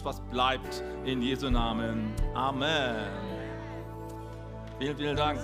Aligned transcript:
ist, 0.00 0.04
was 0.04 0.20
bleibt. 0.30 0.82
In 1.04 1.20
Jesu 1.20 1.50
Namen. 1.50 2.14
Amen. 2.34 3.06
Vielen, 4.78 4.96
vielen 4.96 5.16
Dank. 5.16 5.40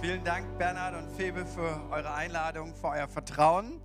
Vielen 0.00 0.22
Dank, 0.22 0.56
Bernhard 0.56 0.94
und 0.94 1.10
Febe, 1.16 1.44
für 1.44 1.82
eure 1.90 2.14
Einladung, 2.14 2.76
für 2.76 2.88
euer 2.88 3.08
Vertrauen. 3.08 3.80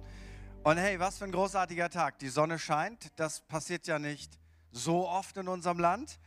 Und 0.63 0.77
hey, 0.77 0.99
was 0.99 1.17
für 1.17 1.25
ein 1.25 1.31
großartiger 1.31 1.89
Tag. 1.89 2.19
Die 2.19 2.29
Sonne 2.29 2.59
scheint. 2.59 3.07
Das 3.15 3.41
passiert 3.41 3.87
ja 3.87 3.97
nicht 3.97 4.31
so 4.71 5.09
oft 5.09 5.35
in 5.37 5.47
unserem 5.47 5.79
Land. 5.79 6.19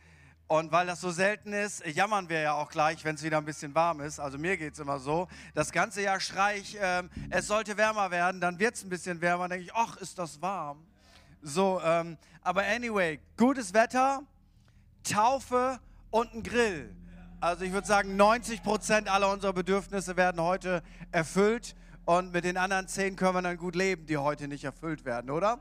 Und 0.47 0.73
weil 0.73 0.87
das 0.87 0.99
so 0.99 1.11
selten 1.11 1.53
ist, 1.53 1.85
jammern 1.85 2.27
wir 2.27 2.41
ja 2.41 2.53
auch 2.55 2.69
gleich, 2.69 3.05
wenn 3.05 3.15
es 3.15 3.23
wieder 3.23 3.37
ein 3.37 3.45
bisschen 3.45 3.73
warm 3.73 4.01
ist. 4.01 4.19
Also 4.19 4.37
mir 4.37 4.57
geht 4.57 4.73
es 4.73 4.79
immer 4.79 4.99
so. 4.99 5.29
Das 5.53 5.71
ganze 5.71 6.01
Jahr 6.01 6.19
schrei 6.19 6.57
ich, 6.57 6.77
ähm, 6.81 7.09
es 7.29 7.47
sollte 7.47 7.77
wärmer 7.77 8.11
werden, 8.11 8.41
dann 8.41 8.59
wird 8.59 8.75
es 8.75 8.83
ein 8.83 8.89
bisschen 8.89 9.21
wärmer. 9.21 9.43
Dann 9.43 9.51
denke 9.51 9.65
ich, 9.65 9.73
ach, 9.73 9.95
ist 9.97 10.19
das 10.19 10.41
warm. 10.41 10.85
So, 11.41 11.79
ähm, 11.83 12.17
aber 12.47 12.63
anyway, 12.63 13.19
gutes 13.35 13.73
Wetter, 13.73 14.23
Taufe 15.03 15.81
und 16.11 16.33
ein 16.33 16.43
Grill. 16.43 16.95
Also 17.41 17.65
ich 17.65 17.73
würde 17.73 17.85
sagen, 17.85 18.15
90 18.15 18.63
Prozent 18.63 19.09
aller 19.09 19.29
unserer 19.29 19.51
Bedürfnisse 19.51 20.15
werden 20.15 20.41
heute 20.41 20.81
erfüllt. 21.11 21.75
Und 22.05 22.31
mit 22.31 22.45
den 22.45 22.55
anderen 22.55 22.87
10 22.87 23.17
können 23.17 23.33
wir 23.33 23.41
dann 23.41 23.57
gut 23.57 23.75
leben, 23.75 24.05
die 24.05 24.15
heute 24.15 24.47
nicht 24.47 24.63
erfüllt 24.63 25.03
werden, 25.03 25.29
oder? 25.29 25.59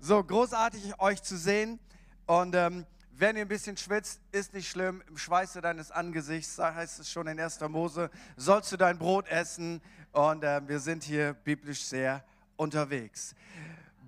So, 0.00 0.24
großartig 0.24 0.98
euch 0.98 1.22
zu 1.22 1.36
sehen. 1.38 1.78
Und 2.26 2.56
ähm, 2.56 2.86
wenn 3.12 3.36
ihr 3.36 3.42
ein 3.42 3.48
bisschen 3.48 3.76
schwitzt, 3.76 4.20
ist 4.32 4.52
nicht 4.52 4.68
schlimm. 4.68 5.00
Im 5.06 5.16
Schweiße 5.16 5.60
deines 5.60 5.92
Angesichts, 5.92 6.58
heißt 6.58 6.98
es 6.98 7.08
schon 7.08 7.28
in 7.28 7.38
1. 7.38 7.60
Mose, 7.68 8.10
sollst 8.36 8.72
du 8.72 8.76
dein 8.76 8.98
Brot 8.98 9.28
essen. 9.28 9.80
Und 10.10 10.42
äh, 10.42 10.60
wir 10.66 10.80
sind 10.80 11.04
hier 11.04 11.34
biblisch 11.34 11.84
sehr 11.84 12.24
unterwegs. 12.56 13.36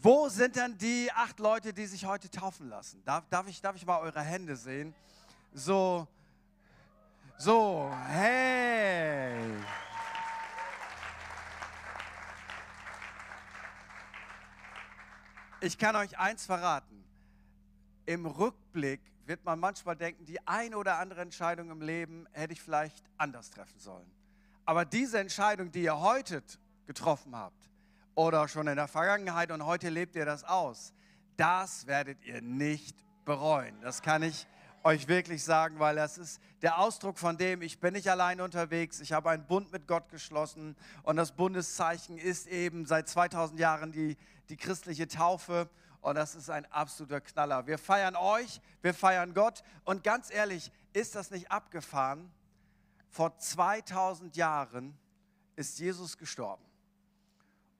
Wo 0.02 0.28
sind 0.28 0.56
denn 0.56 0.77
die 0.78 1.10
acht 1.12 1.38
Leute, 1.38 1.73
die 1.73 1.86
sich 1.86 2.05
heute 2.05 2.30
taufen 2.30 2.68
lassen? 2.68 3.02
Darf, 3.05 3.24
darf, 3.28 3.48
ich, 3.48 3.60
darf 3.60 3.77
ich 3.77 3.86
mal 3.86 3.98
eure 4.00 4.20
Hände 4.20 4.56
sehen? 4.56 4.95
So, 5.52 6.06
so, 7.38 7.91
hey. 8.08 9.38
Ich 15.61 15.78
kann 15.78 15.97
euch 15.97 16.19
eins 16.19 16.44
verraten 16.44 16.97
im 18.06 18.25
Rückblick 18.27 19.00
wird 19.27 19.44
man 19.44 19.58
manchmal 19.58 19.97
denken, 19.97 20.25
die 20.25 20.47
eine 20.47 20.78
oder 20.78 20.98
andere 20.98 21.20
Entscheidung 21.20 21.70
im 21.70 21.83
Leben 21.83 22.27
hätte 22.33 22.53
ich 22.53 22.62
vielleicht 22.62 23.05
anders 23.19 23.50
treffen 23.50 23.78
sollen. 23.81 24.08
Aber 24.64 24.84
diese 24.84 25.19
Entscheidung, 25.19 25.72
die 25.72 25.83
ihr 25.83 25.98
heute 25.98 26.42
getroffen 26.86 27.34
habt 27.34 27.69
oder 28.17 28.48
schon 28.48 28.67
in 28.67 28.75
der 28.77 28.89
Vergangenheit 28.89 29.53
und 29.53 29.64
heute 29.64 29.89
lebt 29.91 30.17
ihr 30.17 30.25
das 30.25 30.42
aus, 30.42 30.92
das 31.36 31.86
werdet 31.86 32.25
ihr 32.25 32.42
nicht 32.42 32.97
bereuen. 33.25 33.81
Das 33.83 34.03
kann 34.03 34.22
ich 34.22 34.48
euch 34.83 35.06
wirklich 35.06 35.45
sagen, 35.45 35.78
weil 35.78 35.97
das 35.97 36.17
ist 36.17 36.41
der 36.62 36.78
Ausdruck 36.78 37.19
von 37.19 37.37
dem, 37.37 37.61
ich 37.61 37.78
bin 37.78 37.92
nicht 37.92 38.09
allein 38.09 38.41
unterwegs, 38.41 39.00
ich 39.00 39.12
habe 39.12 39.31
einen 39.31 39.47
Bund 39.47 39.70
mit 39.70 39.87
Gott 39.87 40.09
geschlossen 40.09 40.77
und 41.03 41.17
das 41.17 41.33
Bundeszeichen 41.33 42.19
ist 42.19 42.47
eben 42.47 42.87
seit 42.87 43.09
2000 43.09 43.61
Jahren 43.61 43.92
die, 43.92 44.17
die 44.48 44.56
christliche 44.56 45.09
Taufe 45.09 45.69
und 46.00 46.14
das 46.14 46.34
ist 46.37 46.50
ein 46.50 46.64
absoluter 46.72 47.20
Knaller. 47.20 47.67
Wir 47.67 47.78
feiern 47.78 48.17
euch, 48.17 48.61
wir 48.81 48.94
feiern 48.94 49.34
Gott. 49.34 49.64
Und 49.84 50.05
ganz 50.05 50.33
ehrlich, 50.33 50.70
ist 50.92 51.17
das 51.17 51.33
nicht 51.33 51.50
abgefahren? 51.50 52.31
Vor 53.11 53.37
2000 53.37 54.37
Jahren 54.37 54.97
ist 55.56 55.81
Jesus 55.81 56.17
gestorben. 56.17 56.66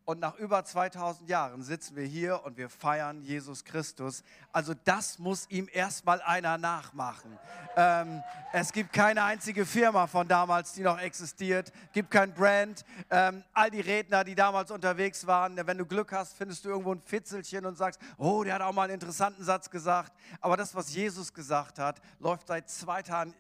Und 0.07 0.21
nach 0.21 0.37
über 0.37 0.65
2000 0.65 1.29
Jahren 1.29 1.65
sitzen 1.65 1.97
wir 1.97 2.05
hier 2.05 2.45
und 2.45 2.57
wir 2.57 2.71
feiern 2.71 3.23
Jesus 3.23 3.65
Christus. 3.65 4.23
Also 4.53 4.73
das 4.85 5.19
muss 5.19 5.51
ihm 5.51 5.69
erstmal 5.73 6.23
einer 6.23 6.59
nachmachen. 6.59 7.37
Ähm, 7.75 8.23
es 8.53 8.73
gibt 8.73 8.93
keine 8.93 9.25
einzige 9.25 9.67
Firma 9.67 10.07
von 10.07 10.29
damals, 10.29 10.75
die 10.75 10.83
noch 10.83 11.01
existiert. 11.01 11.73
gibt 11.93 12.13
kein 12.13 12.33
Brand. 12.33 12.85
Ähm, 13.11 13.43
all 13.53 13.69
die 13.73 13.81
Redner, 13.81 14.23
die 14.23 14.37
damals 14.37 14.71
unterwegs 14.71 15.27
waren, 15.27 15.57
wenn 15.67 15.77
du 15.77 15.85
Glück 15.85 16.13
hast, 16.13 16.35
findest 16.35 16.65
du 16.65 16.69
irgendwo 16.69 16.93
ein 16.93 17.01
Fitzelchen 17.01 17.67
und 17.67 17.77
sagst, 17.77 18.01
oh, 18.17 18.45
der 18.45 18.55
hat 18.55 18.63
auch 18.63 18.73
mal 18.73 18.85
einen 18.85 18.95
interessanten 18.95 19.43
Satz 19.43 19.69
gesagt. 19.71 20.13
Aber 20.41 20.57
das, 20.57 20.73
was 20.77 20.95
Jesus 20.95 21.35
gesagt 21.35 21.81
hat, 21.81 22.01
läuft 22.21 22.47
seit 22.47 22.71
2000 22.71 23.35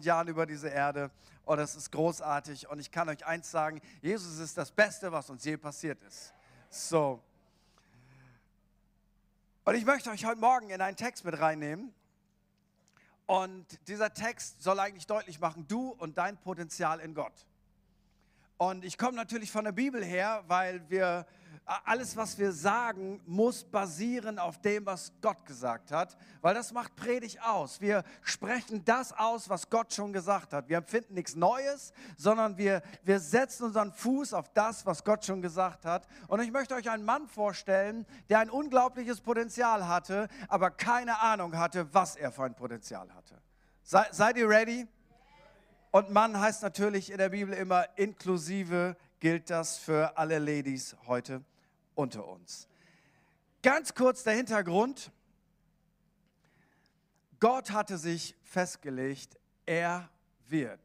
Jahren 0.00 0.28
über 0.28 0.46
diese 0.46 0.68
Erde 0.68 1.10
und 1.44 1.58
das 1.58 1.76
ist 1.76 1.92
großartig. 1.92 2.68
Und 2.68 2.78
ich 2.78 2.90
kann 2.90 3.08
euch 3.08 3.24
eins 3.26 3.50
sagen, 3.50 3.80
Jesus 4.00 4.38
ist 4.38 4.56
das 4.56 4.70
Beste, 4.70 5.12
was 5.12 5.30
uns 5.30 5.44
je 5.44 5.56
passiert 5.56 6.02
ist. 6.02 6.32
So. 6.70 7.22
Und 9.64 9.74
ich 9.74 9.84
möchte 9.84 10.10
euch 10.10 10.24
heute 10.24 10.40
Morgen 10.40 10.70
in 10.70 10.80
einen 10.80 10.96
Text 10.96 11.24
mit 11.24 11.38
reinnehmen. 11.38 11.92
Und 13.26 13.66
dieser 13.88 14.12
Text 14.12 14.62
soll 14.62 14.78
eigentlich 14.78 15.06
deutlich 15.06 15.40
machen, 15.40 15.66
du 15.66 15.88
und 15.88 16.18
dein 16.18 16.36
Potenzial 16.36 17.00
in 17.00 17.14
Gott. 17.14 17.46
Und 18.58 18.84
ich 18.84 18.98
komme 18.98 19.16
natürlich 19.16 19.50
von 19.50 19.64
der 19.64 19.72
Bibel 19.72 20.04
her, 20.04 20.44
weil 20.46 20.88
wir 20.90 21.26
alles, 21.66 22.16
was 22.16 22.38
wir 22.38 22.52
sagen, 22.52 23.20
muss 23.26 23.64
basieren 23.64 24.38
auf 24.38 24.60
dem, 24.60 24.84
was 24.84 25.12
Gott 25.22 25.46
gesagt 25.46 25.92
hat, 25.92 26.16
weil 26.42 26.54
das 26.54 26.72
macht 26.72 26.94
Predigt 26.94 27.42
aus. 27.42 27.80
Wir 27.80 28.04
sprechen 28.22 28.84
das 28.84 29.12
aus, 29.12 29.48
was 29.48 29.70
Gott 29.70 29.92
schon 29.94 30.12
gesagt 30.12 30.52
hat. 30.52 30.68
Wir 30.68 30.76
empfinden 30.76 31.14
nichts 31.14 31.36
Neues, 31.36 31.92
sondern 32.18 32.58
wir, 32.58 32.82
wir 33.02 33.18
setzen 33.18 33.64
unseren 33.64 33.92
Fuß 33.92 34.34
auf 34.34 34.50
das, 34.52 34.84
was 34.84 35.04
Gott 35.04 35.24
schon 35.24 35.40
gesagt 35.40 35.86
hat. 35.86 36.06
Und 36.28 36.40
ich 36.40 36.52
möchte 36.52 36.74
euch 36.74 36.90
einen 36.90 37.04
Mann 37.04 37.28
vorstellen, 37.28 38.04
der 38.28 38.40
ein 38.40 38.50
unglaubliches 38.50 39.22
Potenzial 39.22 39.88
hatte, 39.88 40.28
aber 40.48 40.70
keine 40.70 41.20
Ahnung 41.20 41.56
hatte, 41.56 41.92
was 41.94 42.16
er 42.16 42.30
für 42.30 42.44
ein 42.44 42.54
Potenzial 42.54 43.12
hatte. 43.14 43.40
Sei, 43.82 44.06
seid 44.10 44.36
ihr 44.36 44.48
ready? 44.48 44.86
Und 45.92 46.10
Mann 46.10 46.38
heißt 46.38 46.62
natürlich 46.62 47.10
in 47.10 47.18
der 47.18 47.30
Bibel 47.30 47.54
immer 47.54 47.86
inklusive 47.96 48.96
gilt 49.20 49.48
das 49.48 49.78
für 49.78 50.18
alle 50.18 50.38
Ladies 50.38 50.96
heute 51.06 51.42
unter 51.94 52.26
uns. 52.26 52.68
Ganz 53.62 53.94
kurz 53.94 54.22
der 54.22 54.34
Hintergrund. 54.34 55.10
Gott 57.40 57.70
hatte 57.70 57.98
sich 57.98 58.36
festgelegt, 58.42 59.38
er 59.66 60.08
wird 60.46 60.80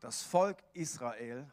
das 0.00 0.22
Volk 0.22 0.62
Israel 0.74 1.50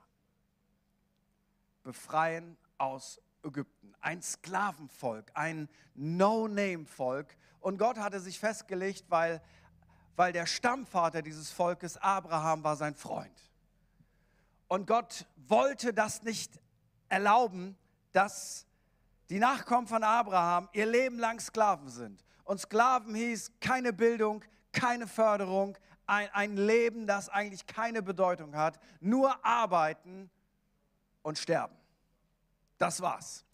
befreien 1.83 2.57
aus 2.77 3.19
Ägypten. 3.43 3.93
Ein 4.01 4.21
Sklavenvolk, 4.21 5.31
ein 5.33 5.69
No-Name-Volk. 5.95 7.35
Und 7.59 7.77
Gott 7.77 7.97
hatte 7.97 8.19
sich 8.19 8.39
festgelegt, 8.39 9.05
weil, 9.09 9.41
weil 10.15 10.33
der 10.33 10.45
Stammvater 10.45 11.21
dieses 11.21 11.51
Volkes, 11.51 11.97
Abraham, 11.97 12.63
war 12.63 12.75
sein 12.75 12.95
Freund. 12.95 13.51
Und 14.67 14.88
Gott 14.88 15.25
wollte 15.47 15.93
das 15.93 16.23
nicht 16.23 16.59
erlauben, 17.09 17.77
dass 18.11 18.66
die 19.29 19.39
Nachkommen 19.39 19.88
von 19.88 20.03
Abraham 20.03 20.69
ihr 20.73 20.85
Leben 20.85 21.17
lang 21.17 21.39
Sklaven 21.39 21.89
sind. 21.89 22.23
Und 22.44 22.59
Sklaven 22.59 23.16
hieß 23.16 23.53
keine 23.61 23.94
Bildung, 23.94 24.44
keine 24.73 25.07
Förderung, 25.07 25.77
ein, 26.05 26.29
ein 26.33 26.57
Leben, 26.57 27.07
das 27.07 27.29
eigentlich 27.29 27.66
keine 27.66 28.01
Bedeutung 28.01 28.55
hat, 28.55 28.79
nur 29.00 29.45
arbeiten 29.45 30.29
und 31.21 31.38
sterben. 31.38 31.75
Das 32.77 33.01
war's. 33.01 33.45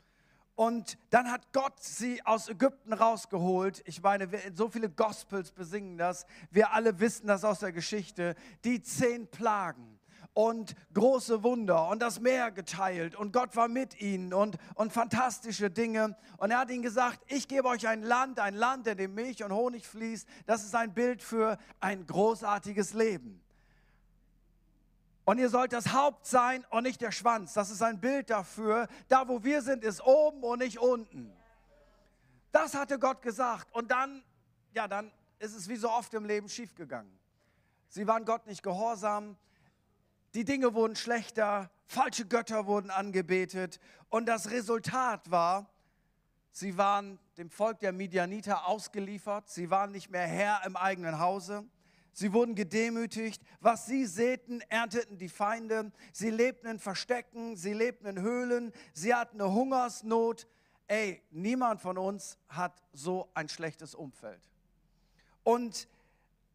Und 0.55 0.97
dann 1.11 1.31
hat 1.31 1.53
Gott 1.53 1.83
sie 1.83 2.25
aus 2.25 2.49
Ägypten 2.49 2.91
rausgeholt. 2.91 3.83
Ich 3.85 4.01
meine, 4.01 4.27
so 4.55 4.69
viele 4.69 4.89
Gospels 4.89 5.51
besingen 5.51 5.99
das. 5.99 6.25
Wir 6.49 6.71
alle 6.71 6.99
wissen 6.99 7.27
das 7.27 7.43
aus 7.43 7.59
der 7.59 7.71
Geschichte. 7.71 8.35
Die 8.63 8.81
zehn 8.81 9.27
Plagen 9.29 9.96
und 10.37 10.75
große 10.93 11.41
Wunder 11.41 11.87
und 11.87 11.99
das 11.99 12.19
Meer 12.19 12.51
geteilt 12.51 13.15
und 13.15 13.33
Gott 13.33 13.55
war 13.55 13.67
mit 13.67 13.99
ihnen 13.99 14.35
und, 14.35 14.59
und 14.75 14.93
fantastische 14.93 15.71
Dinge. 15.71 16.15
Und 16.37 16.51
er 16.51 16.59
hat 16.59 16.69
ihnen 16.69 16.83
gesagt, 16.83 17.23
ich 17.25 17.47
gebe 17.47 17.67
euch 17.67 17.87
ein 17.87 18.03
Land, 18.03 18.39
ein 18.39 18.53
Land, 18.53 18.85
in 18.85 18.99
dem 18.99 19.15
Milch 19.15 19.43
und 19.43 19.51
Honig 19.51 19.87
fließt. 19.87 20.27
Das 20.45 20.63
ist 20.63 20.75
ein 20.75 20.93
Bild 20.93 21.23
für 21.23 21.57
ein 21.79 22.05
großartiges 22.05 22.93
Leben. 22.93 23.41
Und 25.25 25.39
ihr 25.39 25.49
sollt 25.49 25.73
das 25.73 25.91
Haupt 25.91 26.27
sein 26.27 26.63
und 26.69 26.83
nicht 26.83 27.01
der 27.01 27.11
Schwanz. 27.11 27.53
Das 27.53 27.71
ist 27.71 27.81
ein 27.81 27.99
Bild 27.99 28.29
dafür. 28.29 28.87
Da, 29.07 29.27
wo 29.27 29.43
wir 29.43 29.63
sind, 29.63 29.83
ist 29.83 30.05
oben 30.05 30.43
und 30.43 30.59
nicht 30.59 30.77
unten. 30.77 31.33
Das 32.51 32.75
hatte 32.75 32.99
Gott 32.99 33.23
gesagt. 33.23 33.73
Und 33.73 33.89
dann, 33.89 34.21
ja, 34.75 34.87
dann 34.87 35.11
ist 35.39 35.55
es 35.55 35.67
wie 35.67 35.77
so 35.77 35.89
oft 35.89 36.13
im 36.13 36.25
Leben 36.25 36.47
schiefgegangen. 36.47 37.11
Sie 37.89 38.05
waren 38.05 38.23
Gott 38.23 38.45
nicht 38.45 38.61
gehorsam. 38.61 39.35
Die 40.37 40.45
Dinge 40.45 40.75
wurden 40.75 40.95
schlechter, 40.95 41.71
falsche 41.87 42.23
Götter 42.23 42.67
wurden 42.67 42.91
angebetet 42.91 43.79
und 44.09 44.27
das 44.27 44.51
Resultat 44.51 45.31
war, 45.31 45.67
sie 46.51 46.77
waren 46.77 47.17
dem 47.39 47.49
Volk 47.49 47.79
der 47.79 47.91
Midianiter 47.91 48.67
ausgeliefert, 48.67 49.49
sie 49.49 49.71
waren 49.71 49.91
nicht 49.91 50.11
mehr 50.11 50.27
Herr 50.27 50.61
im 50.63 50.75
eigenen 50.75 51.17
Hause. 51.17 51.65
Sie 52.13 52.33
wurden 52.33 52.53
gedemütigt. 52.53 53.41
Was 53.61 53.87
sie 53.87 54.05
säten, 54.05 54.61
ernteten 54.69 55.17
die 55.17 55.27
Feinde. 55.27 55.91
Sie 56.13 56.29
lebten 56.29 56.67
in 56.67 56.77
Verstecken, 56.77 57.55
sie 57.55 57.73
lebten 57.73 58.05
in 58.05 58.21
Höhlen, 58.21 58.73
sie 58.93 59.15
hatten 59.15 59.41
eine 59.41 59.51
Hungersnot. 59.51 60.45
ey, 60.87 61.23
niemand 61.31 61.81
von 61.81 61.97
uns 61.97 62.37
hat 62.47 62.83
so 62.93 63.27
ein 63.33 63.49
schlechtes 63.49 63.95
Umfeld. 63.95 64.43
Und 65.43 65.87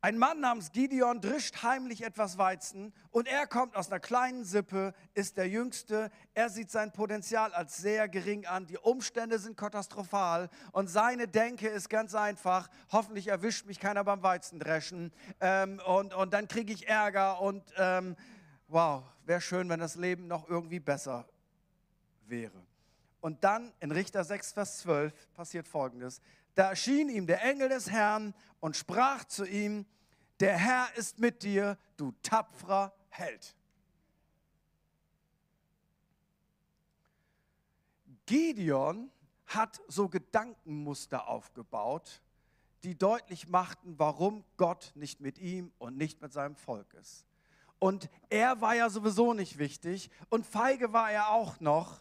ein 0.04 0.18
Mann 0.18 0.40
namens 0.40 0.72
Gideon 0.72 1.20
drischt 1.20 1.62
heimlich 1.62 2.02
etwas 2.02 2.36
Weizen 2.36 2.92
und 3.12 3.28
er 3.28 3.46
kommt 3.46 3.76
aus 3.76 3.86
einer 3.86 4.00
kleinen 4.00 4.44
Sippe, 4.44 4.94
ist 5.14 5.36
der 5.36 5.48
Jüngste. 5.48 6.10
Er 6.34 6.50
sieht 6.50 6.72
sein 6.72 6.92
Potenzial 6.92 7.54
als 7.54 7.76
sehr 7.76 8.08
gering 8.08 8.44
an. 8.44 8.66
Die 8.66 8.78
Umstände 8.78 9.38
sind 9.38 9.56
katastrophal 9.56 10.50
und 10.72 10.88
seine 10.88 11.28
Denke 11.28 11.68
ist 11.68 11.88
ganz 11.88 12.16
einfach: 12.16 12.68
hoffentlich 12.90 13.28
erwischt 13.28 13.64
mich 13.66 13.78
keiner 13.78 14.02
beim 14.02 14.24
Weizendreschen 14.24 15.12
ähm, 15.40 15.80
und, 15.86 16.14
und 16.14 16.32
dann 16.32 16.48
kriege 16.48 16.72
ich 16.72 16.88
Ärger 16.88 17.40
und 17.40 17.62
ähm, 17.76 18.16
wow, 18.66 19.04
wäre 19.24 19.40
schön, 19.40 19.68
wenn 19.68 19.78
das 19.78 19.94
Leben 19.94 20.26
noch 20.26 20.48
irgendwie 20.48 20.80
besser 20.80 21.28
wäre. 22.26 22.66
Und 23.20 23.44
dann 23.44 23.72
in 23.78 23.92
Richter 23.92 24.24
6, 24.24 24.52
Vers 24.52 24.78
12 24.78 25.32
passiert 25.34 25.68
Folgendes. 25.68 26.20
Da 26.54 26.70
erschien 26.70 27.08
ihm 27.08 27.26
der 27.26 27.42
Engel 27.42 27.68
des 27.68 27.90
Herrn 27.90 28.34
und 28.60 28.76
sprach 28.76 29.24
zu 29.24 29.44
ihm, 29.44 29.86
der 30.40 30.56
Herr 30.56 30.88
ist 30.96 31.18
mit 31.18 31.42
dir, 31.42 31.78
du 31.96 32.12
tapferer 32.22 32.92
Held. 33.08 33.56
Gideon 38.26 39.10
hat 39.46 39.80
so 39.88 40.08
Gedankenmuster 40.08 41.28
aufgebaut, 41.28 42.22
die 42.82 42.96
deutlich 42.96 43.48
machten, 43.48 43.98
warum 43.98 44.44
Gott 44.56 44.92
nicht 44.94 45.20
mit 45.20 45.38
ihm 45.38 45.72
und 45.78 45.96
nicht 45.96 46.20
mit 46.20 46.32
seinem 46.32 46.56
Volk 46.56 46.94
ist. 46.94 47.26
Und 47.78 48.08
er 48.28 48.60
war 48.60 48.74
ja 48.74 48.90
sowieso 48.90 49.34
nicht 49.34 49.58
wichtig 49.58 50.10
und 50.30 50.46
feige 50.46 50.92
war 50.92 51.10
er 51.10 51.30
auch 51.30 51.60
noch. 51.60 52.00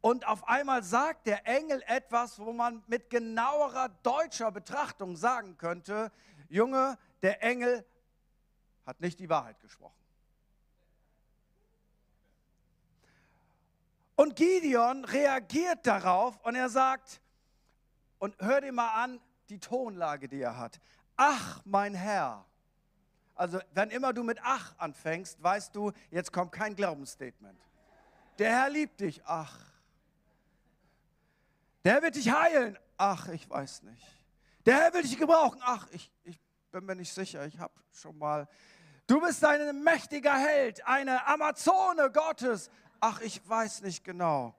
Und 0.00 0.26
auf 0.26 0.48
einmal 0.48 0.82
sagt 0.82 1.26
der 1.26 1.46
Engel 1.46 1.82
etwas, 1.86 2.38
wo 2.38 2.52
man 2.52 2.82
mit 2.86 3.10
genauerer 3.10 3.90
deutscher 4.02 4.50
Betrachtung 4.50 5.16
sagen 5.16 5.58
könnte, 5.58 6.10
Junge, 6.48 6.98
der 7.22 7.42
Engel 7.42 7.84
hat 8.86 9.00
nicht 9.00 9.18
die 9.20 9.28
Wahrheit 9.28 9.60
gesprochen. 9.60 9.94
Und 14.16 14.36
Gideon 14.36 15.04
reagiert 15.04 15.86
darauf 15.86 16.38
und 16.44 16.54
er 16.54 16.68
sagt, 16.68 17.20
und 18.18 18.36
hör 18.38 18.60
dir 18.60 18.72
mal 18.72 19.02
an, 19.02 19.20
die 19.48 19.58
Tonlage, 19.58 20.28
die 20.28 20.40
er 20.40 20.58
hat. 20.58 20.80
Ach, 21.16 21.62
mein 21.64 21.94
Herr. 21.94 22.44
Also, 23.34 23.58
wenn 23.72 23.90
immer 23.90 24.12
du 24.12 24.22
mit 24.22 24.38
Ach 24.42 24.74
anfängst, 24.76 25.42
weißt 25.42 25.74
du, 25.74 25.92
jetzt 26.10 26.32
kommt 26.32 26.52
kein 26.52 26.76
Glaubensstatement. 26.76 27.58
Der 28.38 28.50
Herr 28.50 28.68
liebt 28.68 29.00
dich. 29.00 29.22
Ach. 29.24 29.69
Der 31.84 31.94
Herr 31.94 32.02
wird 32.02 32.16
dich 32.16 32.30
heilen. 32.30 32.78
Ach, 32.96 33.28
ich 33.28 33.48
weiß 33.48 33.82
nicht. 33.84 34.06
Der 34.66 34.76
Herr 34.76 34.92
will 34.92 35.02
dich 35.02 35.16
gebrauchen. 35.16 35.60
Ach, 35.64 35.86
ich, 35.92 36.12
ich 36.24 36.38
bin 36.70 36.84
mir 36.84 36.96
nicht 36.96 37.12
sicher. 37.12 37.46
Ich 37.46 37.58
habe 37.58 37.72
schon 37.92 38.18
mal. 38.18 38.46
Du 39.06 39.20
bist 39.20 39.44
ein 39.44 39.82
mächtiger 39.82 40.36
Held, 40.36 40.86
eine 40.86 41.26
Amazone 41.26 42.10
Gottes. 42.12 42.70
Ach, 43.00 43.20
ich 43.20 43.40
weiß 43.48 43.82
nicht 43.82 44.04
genau. 44.04 44.54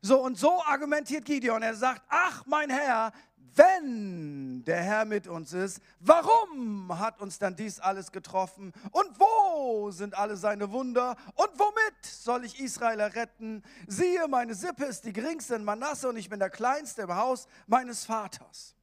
So 0.00 0.20
und 0.20 0.36
so 0.38 0.62
argumentiert 0.64 1.24
Gideon. 1.24 1.62
Er 1.62 1.74
sagt: 1.74 2.02
Ach, 2.08 2.44
mein 2.46 2.70
Herr, 2.70 3.12
wenn 3.54 4.64
der 4.64 4.82
Herr 4.82 5.04
mit 5.04 5.26
uns 5.26 5.52
ist, 5.52 5.80
warum 6.00 6.98
hat 6.98 7.20
uns 7.20 7.38
dann 7.38 7.56
dies 7.56 7.80
alles 7.80 8.12
getroffen? 8.12 8.72
Und 8.92 9.18
wo 9.18 9.90
sind 9.90 10.14
alle 10.14 10.36
seine 10.36 10.70
Wunder? 10.70 11.16
Und 11.34 11.50
womit 11.58 12.06
soll 12.06 12.44
ich 12.44 12.60
Israel 12.60 13.00
erretten? 13.00 13.62
Siehe, 13.86 14.26
meine 14.28 14.54
Sippe 14.54 14.84
ist 14.84 15.04
die 15.04 15.12
geringste 15.12 15.54
in 15.54 15.64
Manasse 15.64 16.08
und 16.08 16.16
ich 16.16 16.28
bin 16.28 16.38
der 16.38 16.50
Kleinste 16.50 17.02
im 17.02 17.14
Haus 17.14 17.46
meines 17.66 18.04
Vaters. 18.04 18.74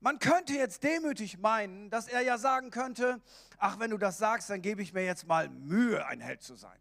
Man 0.00 0.18
könnte 0.18 0.54
jetzt 0.54 0.82
demütig 0.82 1.38
meinen, 1.38 1.90
dass 1.90 2.08
er 2.08 2.22
ja 2.22 2.38
sagen 2.38 2.70
könnte, 2.70 3.20
ach, 3.58 3.78
wenn 3.78 3.90
du 3.90 3.98
das 3.98 4.18
sagst, 4.18 4.48
dann 4.48 4.62
gebe 4.62 4.82
ich 4.82 4.94
mir 4.94 5.04
jetzt 5.04 5.26
mal 5.26 5.48
Mühe, 5.48 6.06
ein 6.06 6.20
Held 6.20 6.42
zu 6.42 6.54
sein. 6.54 6.78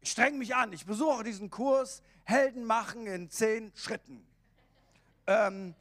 Ich 0.00 0.10
streng 0.10 0.38
mich 0.38 0.56
an, 0.56 0.72
ich 0.72 0.86
besuche 0.86 1.24
diesen 1.24 1.50
Kurs 1.50 2.02
Helden 2.24 2.64
machen 2.64 3.06
in 3.06 3.30
zehn 3.30 3.70
Schritten. 3.74 4.26
Ähm, 5.30 5.74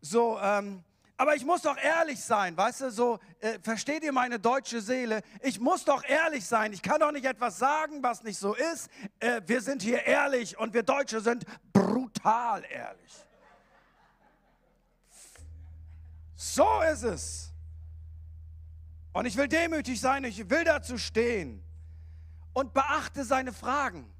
so, 0.00 0.38
ähm, 0.40 0.82
aber 1.16 1.36
ich 1.36 1.44
muss 1.44 1.62
doch 1.62 1.76
ehrlich 1.76 2.18
sein, 2.18 2.56
weißt 2.56 2.80
du, 2.80 2.90
so, 2.90 3.18
äh, 3.40 3.58
versteht 3.62 4.02
ihr 4.02 4.10
meine 4.10 4.40
deutsche 4.40 4.80
Seele? 4.80 5.22
Ich 5.42 5.60
muss 5.60 5.84
doch 5.84 6.02
ehrlich 6.02 6.44
sein. 6.44 6.72
Ich 6.72 6.82
kann 6.82 6.98
doch 6.98 7.12
nicht 7.12 7.26
etwas 7.26 7.58
sagen, 7.58 8.02
was 8.02 8.24
nicht 8.24 8.38
so 8.38 8.54
ist. 8.54 8.90
Äh, 9.20 9.42
wir 9.46 9.60
sind 9.60 9.82
hier 9.82 10.04
ehrlich 10.06 10.58
und 10.58 10.74
wir 10.74 10.82
Deutsche 10.82 11.20
sind 11.20 11.44
brutal 11.72 12.64
ehrlich. 12.64 13.12
So 16.34 16.66
ist 16.92 17.02
es. 17.02 17.52
Und 19.12 19.26
ich 19.26 19.36
will 19.36 19.46
demütig 19.46 20.00
sein, 20.00 20.24
ich 20.24 20.50
will 20.50 20.64
dazu 20.64 20.98
stehen. 20.98 21.62
Und 22.54 22.72
beachte 22.72 23.24
seine 23.24 23.52
Fragen. 23.52 24.10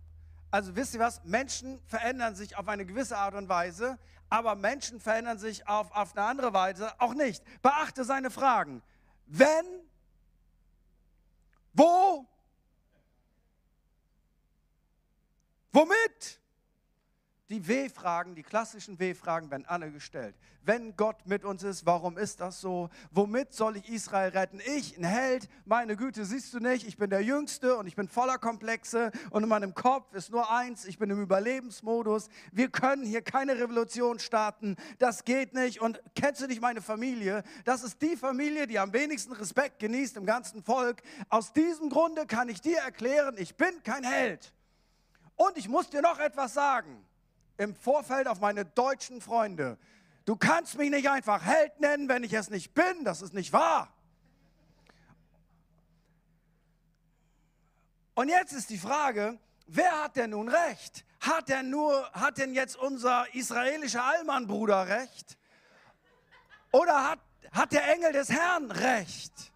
Also 0.50 0.74
wisst 0.76 0.94
ihr 0.94 1.00
was? 1.00 1.24
Menschen 1.24 1.80
verändern 1.86 2.34
sich 2.34 2.56
auf 2.56 2.68
eine 2.68 2.84
gewisse 2.84 3.16
Art 3.16 3.34
und 3.34 3.48
Weise, 3.48 3.98
aber 4.30 4.54
Menschen 4.54 5.00
verändern 5.00 5.38
sich 5.38 5.68
auf, 5.68 5.90
auf 5.90 6.16
eine 6.16 6.24
andere 6.24 6.52
Weise 6.52 6.98
auch 7.00 7.14
nicht. 7.14 7.44
Beachte 7.62 8.04
seine 8.04 8.30
Fragen. 8.30 8.80
Wenn, 9.26 9.66
wo, 11.72 12.26
womit? 15.72 16.40
Die 17.50 17.66
W-Fragen, 17.66 18.36
die 18.36 18.44
klassischen 18.44 19.00
W-Fragen 19.00 19.50
werden 19.50 19.66
alle 19.66 19.90
gestellt. 19.90 20.36
Wenn 20.62 20.94
Gott 20.94 21.26
mit 21.26 21.44
uns 21.44 21.64
ist, 21.64 21.84
warum 21.84 22.16
ist 22.16 22.40
das 22.40 22.60
so? 22.60 22.90
Womit 23.10 23.52
soll 23.52 23.76
ich 23.76 23.88
Israel 23.88 24.30
retten? 24.30 24.60
Ich, 24.76 24.96
ein 24.96 25.02
Held, 25.02 25.48
meine 25.64 25.96
Güte, 25.96 26.24
siehst 26.24 26.54
du 26.54 26.60
nicht, 26.60 26.86
ich 26.86 26.96
bin 26.96 27.10
der 27.10 27.24
Jüngste 27.24 27.76
und 27.76 27.88
ich 27.88 27.96
bin 27.96 28.06
voller 28.06 28.38
Komplexe 28.38 29.10
und 29.30 29.42
in 29.42 29.48
meinem 29.48 29.74
Kopf 29.74 30.14
ist 30.14 30.30
nur 30.30 30.48
eins, 30.48 30.84
ich 30.84 30.96
bin 30.96 31.10
im 31.10 31.20
Überlebensmodus. 31.20 32.28
Wir 32.52 32.68
können 32.68 33.04
hier 33.04 33.20
keine 33.20 33.58
Revolution 33.58 34.20
starten, 34.20 34.76
das 35.00 35.24
geht 35.24 35.52
nicht. 35.52 35.80
Und 35.80 36.00
kennst 36.14 36.40
du 36.40 36.46
nicht 36.46 36.60
meine 36.60 36.80
Familie? 36.80 37.42
Das 37.64 37.82
ist 37.82 38.00
die 38.00 38.16
Familie, 38.16 38.68
die 38.68 38.78
am 38.78 38.92
wenigsten 38.92 39.32
Respekt 39.32 39.80
genießt 39.80 40.16
im 40.18 40.24
ganzen 40.24 40.62
Volk. 40.62 41.02
Aus 41.28 41.52
diesem 41.52 41.90
Grunde 41.90 42.26
kann 42.26 42.48
ich 42.48 42.60
dir 42.60 42.78
erklären, 42.78 43.34
ich 43.38 43.56
bin 43.56 43.82
kein 43.82 44.04
Held. 44.04 44.52
Und 45.34 45.56
ich 45.56 45.68
muss 45.68 45.90
dir 45.90 46.00
noch 46.00 46.20
etwas 46.20 46.54
sagen 46.54 47.09
im 47.60 47.74
Vorfeld 47.74 48.26
auf 48.26 48.40
meine 48.40 48.64
deutschen 48.64 49.20
Freunde. 49.20 49.76
Du 50.24 50.34
kannst 50.34 50.78
mich 50.78 50.90
nicht 50.90 51.10
einfach 51.10 51.44
Held 51.44 51.78
nennen, 51.78 52.08
wenn 52.08 52.24
ich 52.24 52.32
es 52.32 52.48
nicht 52.48 52.72
bin. 52.72 53.04
Das 53.04 53.20
ist 53.20 53.34
nicht 53.34 53.52
wahr. 53.52 53.92
Und 58.14 58.30
jetzt 58.30 58.52
ist 58.52 58.70
die 58.70 58.78
Frage, 58.78 59.38
wer 59.66 60.02
hat 60.02 60.16
denn 60.16 60.30
nun 60.30 60.48
recht? 60.48 61.04
Hat 61.20 61.50
denn 61.50 61.68
nur, 61.68 62.10
hat 62.12 62.38
denn 62.38 62.54
jetzt 62.54 62.76
unser 62.76 63.26
israelischer 63.34 64.04
Allmann-Bruder 64.04 64.88
recht? 64.88 65.36
Oder 66.72 67.10
hat, 67.10 67.20
hat 67.52 67.72
der 67.72 67.92
Engel 67.92 68.12
des 68.12 68.30
Herrn 68.30 68.70
recht? 68.70 69.52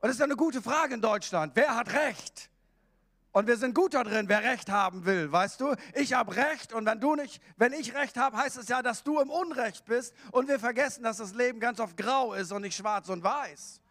Und 0.00 0.08
das 0.08 0.16
ist 0.16 0.22
eine 0.22 0.36
gute 0.36 0.60
Frage 0.60 0.94
in 0.94 1.00
Deutschland. 1.00 1.52
Wer 1.54 1.76
hat 1.76 1.92
recht? 1.92 2.50
Und 3.36 3.48
wir 3.48 3.58
sind 3.58 3.74
gut 3.74 3.92
da 3.92 4.02
drin, 4.02 4.30
wer 4.30 4.42
Recht 4.42 4.70
haben 4.70 5.04
will, 5.04 5.30
weißt 5.30 5.60
du? 5.60 5.74
Ich 5.92 6.14
habe 6.14 6.34
Recht 6.36 6.72
und 6.72 6.86
wenn 6.86 7.00
du 7.00 7.16
nicht, 7.16 7.42
wenn 7.58 7.74
ich 7.74 7.92
Recht 7.94 8.16
habe, 8.16 8.38
heißt 8.38 8.56
es 8.56 8.68
ja, 8.68 8.80
dass 8.80 9.04
du 9.04 9.20
im 9.20 9.28
Unrecht 9.28 9.84
bist 9.84 10.14
und 10.32 10.48
wir 10.48 10.58
vergessen, 10.58 11.02
dass 11.02 11.18
das 11.18 11.34
Leben 11.34 11.60
ganz 11.60 11.78
oft 11.78 11.98
grau 11.98 12.32
ist 12.32 12.50
und 12.50 12.62
nicht 12.62 12.74
schwarz 12.74 13.10
und 13.10 13.22
weiß. 13.22 13.82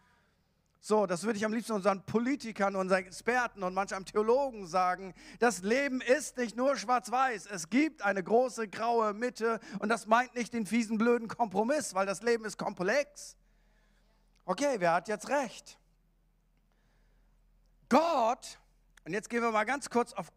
So, 0.82 1.06
das 1.06 1.22
würde 1.26 1.38
ich 1.38 1.46
am 1.46 1.54
liebsten 1.54 1.74
unseren 1.74 2.04
Politikern, 2.08 2.76
unseren 2.76 3.06
Experten 3.06 3.62
und 3.62 3.76
manchem 3.76 4.04
Theologen 4.04 4.66
sagen. 4.66 5.14
Das 5.38 5.62
Leben 5.62 6.02
ist 6.02 6.38
nicht 6.38 6.58
nur 6.58 6.76
schwarz-weiß. 6.76 7.46
Es 7.46 7.70
gibt 7.70 8.02
eine 8.02 8.24
große 8.24 8.68
graue 8.68 9.14
Mitte 9.14 9.60
und 9.78 9.90
das 9.90 10.08
meint 10.08 10.34
nicht 10.34 10.54
den 10.54 10.66
fiesen, 10.66 10.98
blöden 10.98 11.28
Kompromiss, 11.28 11.94
weil 11.94 12.08
das 12.08 12.24
Leben 12.24 12.46
ist 12.46 12.58
komplex. 12.58 13.38
Okay, 14.44 14.78
wer 14.80 14.94
hat 14.94 15.08
jetzt 15.08 15.30
recht? 15.30 15.78
Gott 17.90 18.58
und 19.06 19.14
jetzt 19.14 19.30
gehen 19.30 19.42
wir 19.42 19.52
mal 19.52 19.64
ganz 19.64 19.90
kurz 19.90 20.14
auf 20.14 20.32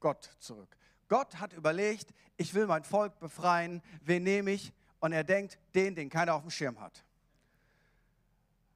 Gott 0.00 0.30
zurück. 0.38 0.76
Gott 1.08 1.36
hat 1.36 1.52
überlegt, 1.52 2.12
ich 2.36 2.54
will 2.54 2.66
mein 2.66 2.84
Volk 2.84 3.18
befreien, 3.18 3.82
wen 4.02 4.22
nehme 4.22 4.52
ich? 4.52 4.72
Und 5.00 5.12
er 5.12 5.24
denkt, 5.24 5.58
den, 5.74 5.94
den 5.94 6.08
keiner 6.08 6.34
auf 6.34 6.42
dem 6.42 6.50
Schirm 6.50 6.80
hat. 6.80 7.04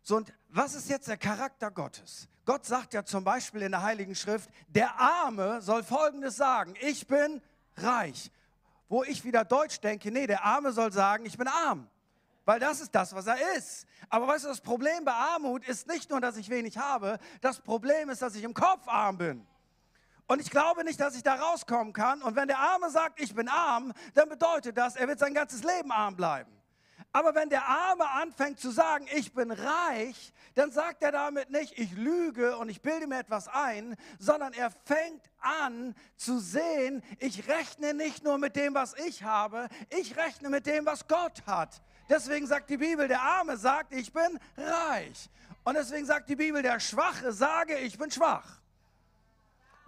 So, 0.02 0.16
und 0.16 0.32
was 0.48 0.74
ist 0.74 0.88
jetzt 0.88 1.08
der 1.08 1.16
Charakter 1.16 1.70
Gottes? 1.70 2.28
Gott 2.44 2.64
sagt 2.64 2.94
ja 2.94 3.04
zum 3.04 3.24
Beispiel 3.24 3.62
in 3.62 3.72
der 3.72 3.82
Heiligen 3.82 4.14
Schrift, 4.14 4.50
der 4.68 4.98
Arme 4.98 5.60
soll 5.62 5.82
Folgendes 5.82 6.36
sagen, 6.36 6.74
ich 6.80 7.06
bin 7.06 7.42
reich. 7.76 8.30
Wo 8.88 9.02
ich 9.02 9.24
wieder 9.24 9.44
Deutsch 9.44 9.80
denke, 9.80 10.10
nee, 10.12 10.26
der 10.26 10.44
Arme 10.44 10.72
soll 10.72 10.92
sagen, 10.92 11.26
ich 11.26 11.36
bin 11.36 11.48
arm 11.48 11.88
weil 12.46 12.60
das 12.60 12.80
ist 12.80 12.94
das, 12.94 13.14
was 13.14 13.26
er 13.26 13.36
ist. 13.56 13.86
Aber 14.08 14.26
weißt 14.28 14.44
du, 14.44 14.48
das 14.48 14.60
Problem 14.62 15.04
bei 15.04 15.12
Armut 15.12 15.66
ist 15.68 15.86
nicht 15.88 16.08
nur, 16.08 16.20
dass 16.20 16.38
ich 16.38 16.48
wenig 16.48 16.78
habe, 16.78 17.18
das 17.42 17.60
Problem 17.60 18.08
ist, 18.08 18.22
dass 18.22 18.34
ich 18.34 18.44
im 18.44 18.54
Kopf 18.54 18.88
arm 18.88 19.18
bin. 19.18 19.46
Und 20.28 20.40
ich 20.40 20.50
glaube 20.50 20.84
nicht, 20.84 20.98
dass 20.98 21.14
ich 21.14 21.22
da 21.22 21.34
rauskommen 21.34 21.92
kann. 21.92 22.22
Und 22.22 22.34
wenn 22.34 22.48
der 22.48 22.58
Arme 22.58 22.90
sagt, 22.90 23.20
ich 23.20 23.34
bin 23.34 23.48
arm, 23.48 23.92
dann 24.14 24.28
bedeutet 24.28 24.78
das, 24.78 24.96
er 24.96 25.06
wird 25.06 25.18
sein 25.18 25.34
ganzes 25.34 25.62
Leben 25.62 25.92
arm 25.92 26.16
bleiben. 26.16 26.50
Aber 27.12 27.34
wenn 27.34 27.48
der 27.48 27.66
Arme 27.66 28.08
anfängt 28.10 28.60
zu 28.60 28.70
sagen, 28.70 29.06
ich 29.12 29.32
bin 29.32 29.50
reich, 29.50 30.32
dann 30.54 30.70
sagt 30.70 31.02
er 31.02 31.12
damit 31.12 31.50
nicht, 31.50 31.78
ich 31.78 31.92
lüge 31.92 32.56
und 32.58 32.68
ich 32.68 32.82
bilde 32.82 33.06
mir 33.06 33.18
etwas 33.18 33.48
ein, 33.48 33.96
sondern 34.18 34.52
er 34.52 34.70
fängt 34.84 35.22
an 35.38 35.94
zu 36.16 36.38
sehen, 36.38 37.02
ich 37.18 37.48
rechne 37.48 37.94
nicht 37.94 38.22
nur 38.22 38.38
mit 38.38 38.54
dem, 38.54 38.74
was 38.74 38.94
ich 38.94 39.22
habe, 39.22 39.68
ich 39.90 40.16
rechne 40.16 40.50
mit 40.50 40.66
dem, 40.66 40.84
was 40.84 41.08
Gott 41.08 41.42
hat. 41.46 41.80
Deswegen 42.08 42.46
sagt 42.46 42.70
die 42.70 42.76
Bibel, 42.76 43.08
der 43.08 43.20
Arme 43.20 43.56
sagt, 43.56 43.92
ich 43.92 44.12
bin 44.12 44.38
reich. 44.56 45.28
Und 45.64 45.74
deswegen 45.74 46.06
sagt 46.06 46.28
die 46.28 46.36
Bibel, 46.36 46.62
der 46.62 46.78
Schwache 46.78 47.32
sage, 47.32 47.76
ich 47.78 47.98
bin 47.98 48.10
schwach. 48.10 48.60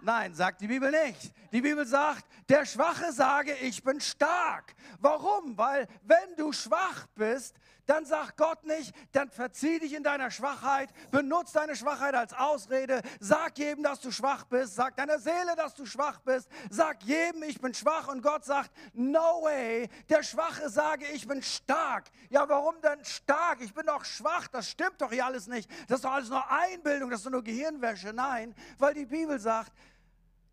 Nein, 0.01 0.33
sagt 0.33 0.61
die 0.61 0.67
Bibel 0.67 0.91
nicht. 0.91 1.31
Die 1.51 1.61
Bibel 1.61 1.85
sagt, 1.85 2.25
der 2.47 2.65
Schwache 2.65 3.11
sage, 3.11 3.53
ich 3.55 3.83
bin 3.83 3.99
stark. 3.99 4.73
Warum? 4.99 5.57
Weil 5.57 5.87
wenn 6.03 6.35
du 6.37 6.53
schwach 6.53 7.07
bist, 7.15 7.55
dann 7.89 8.05
sagt 8.05 8.37
Gott 8.37 8.63
nicht, 8.65 8.93
dann 9.13 9.31
verzieh 9.31 9.79
dich 9.79 9.93
in 9.93 10.03
deiner 10.03 10.29
Schwachheit, 10.29 10.89
benutze 11.09 11.55
deine 11.55 11.75
Schwachheit 11.75 12.13
als 12.13 12.33
Ausrede, 12.33 13.01
sag 13.19 13.57
jedem, 13.57 13.83
dass 13.83 13.99
du 13.99 14.11
schwach 14.11 14.43
bist, 14.43 14.75
sag 14.75 14.95
deiner 14.95 15.17
Seele, 15.17 15.55
dass 15.55 15.73
du 15.73 15.87
schwach 15.87 16.19
bist, 16.19 16.47
sag 16.69 17.01
jedem, 17.01 17.41
ich 17.41 17.59
bin 17.59 17.73
schwach 17.73 18.07
und 18.07 18.21
Gott 18.21 18.45
sagt, 18.45 18.71
no 18.93 19.41
way, 19.41 19.89
der 20.07 20.21
Schwache 20.21 20.69
sage, 20.69 21.05
ich 21.13 21.27
bin 21.27 21.41
stark. 21.41 22.05
Ja, 22.29 22.47
warum 22.47 22.79
denn 22.81 23.03
stark? 23.03 23.61
Ich 23.61 23.73
bin 23.73 23.87
doch 23.87 24.05
schwach, 24.05 24.47
das 24.49 24.69
stimmt 24.69 25.01
doch 25.01 25.11
hier 25.11 25.25
alles 25.25 25.47
nicht. 25.47 25.67
Das 25.87 25.97
ist 25.97 26.05
doch 26.05 26.11
alles 26.11 26.29
nur 26.29 26.47
Einbildung, 26.51 27.09
das 27.09 27.21
ist 27.21 27.31
nur 27.31 27.43
Gehirnwäsche. 27.43 28.13
Nein, 28.13 28.53
weil 28.77 28.93
die 28.93 29.07
Bibel 29.07 29.39
sagt, 29.39 29.73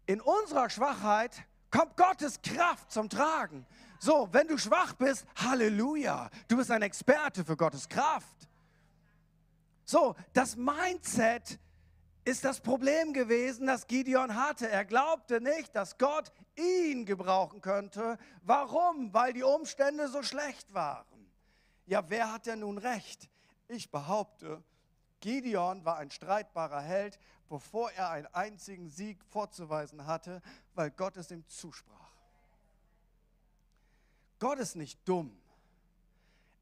in 0.07 0.23
unserer 0.23 0.71
Schwachheit 0.71 1.33
kommt 1.71 1.99
Gottes 1.99 2.41
Kraft 2.41 2.91
zum 2.91 3.11
Tragen. 3.11 3.67
So, 3.99 4.29
wenn 4.33 4.49
du 4.49 4.59
schwach 4.59 4.95
bist, 4.95 5.27
Halleluja, 5.37 6.31
du 6.49 6.57
bist 6.57 6.71
ein 6.71 6.83
Experte 6.83 7.45
für 7.45 7.57
Gottes 7.57 7.89
Kraft. 7.89 8.49
So, 9.85 10.15
das 10.33 10.57
Mindset 10.57 11.59
ist 12.25 12.45
das 12.45 12.61
Problem 12.61 13.13
gewesen, 13.13 13.69
das 13.69 13.87
Gideon 13.87 14.35
hatte. 14.35 14.69
Er 14.69 14.85
glaubte 14.85 15.41
nicht, 15.41 15.75
dass 15.77 15.97
Gott 15.97 16.33
ihn 16.57 17.07
gebrauchen 17.07 17.61
könnte. 17.61 18.19
Warum? 18.43 19.15
Weil 19.15 19.33
die 19.33 19.45
Umstände 19.45 20.09
so 20.09 20.23
schlecht 20.25 20.75
waren. 20.75 21.31
Ja, 21.87 22.11
wer 22.11 22.33
hat 22.33 22.47
denn 22.47 22.61
nun 22.61 22.79
recht? 22.79 23.31
Ich 23.69 23.93
behaupte, 23.93 24.63
Gideon 25.21 25.85
war 25.85 25.99
ein 25.99 26.11
streitbarer 26.11 26.81
Held, 26.81 27.19
bevor 27.49 27.93
er 27.93 28.11
einen 28.11 28.27
einzigen 28.35 28.91
Sieg 28.91 29.25
vorzuweisen 29.25 30.07
hatte, 30.07 30.43
weil 30.75 30.91
Gott 30.91 31.17
es 31.17 31.31
ihm 31.31 31.47
zusprach. 31.49 32.16
Gott 34.47 34.61
ist 34.61 34.77
nicht 34.77 35.01
dumm. 35.09 35.37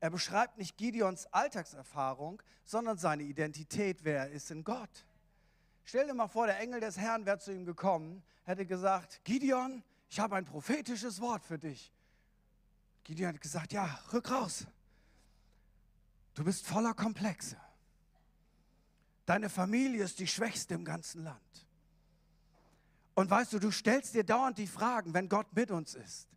Er 0.00 0.08
beschreibt 0.08 0.56
nicht 0.56 0.78
Gideons 0.78 1.26
Alltagserfahrung, 1.34 2.42
sondern 2.64 2.96
seine 2.96 3.24
Identität, 3.24 4.04
wer 4.04 4.20
er 4.20 4.30
ist 4.30 4.50
in 4.50 4.64
Gott. 4.64 5.04
Stell 5.84 6.06
dir 6.06 6.14
mal 6.14 6.28
vor, 6.28 6.46
der 6.46 6.58
Engel 6.60 6.80
des 6.80 6.96
Herrn 6.96 7.26
wäre 7.26 7.38
zu 7.38 7.52
ihm 7.52 7.66
gekommen, 7.66 8.22
hätte 8.44 8.64
gesagt, 8.64 9.20
Gideon, 9.24 9.84
ich 10.08 10.18
habe 10.18 10.36
ein 10.36 10.46
prophetisches 10.46 11.20
Wort 11.20 11.44
für 11.44 11.58
dich. 11.58 11.92
Gideon 13.02 13.34
hat 13.34 13.42
gesagt, 13.42 13.74
ja, 13.74 14.00
rück 14.14 14.30
raus. 14.30 14.66
Du 16.32 16.42
bist 16.42 16.66
voller 16.66 16.94
Komplexe. 16.94 17.58
Deine 19.26 19.50
Familie 19.50 20.04
ist 20.04 20.20
die 20.20 20.26
schwächste 20.26 20.72
im 20.72 20.86
ganzen 20.86 21.22
Land. 21.22 21.66
Und 23.14 23.28
weißt 23.28 23.52
du, 23.52 23.58
du 23.58 23.70
stellst 23.70 24.14
dir 24.14 24.24
dauernd 24.24 24.56
die 24.56 24.68
Fragen, 24.68 25.12
wenn 25.12 25.28
Gott 25.28 25.54
mit 25.54 25.70
uns 25.70 25.94
ist. 25.94 26.30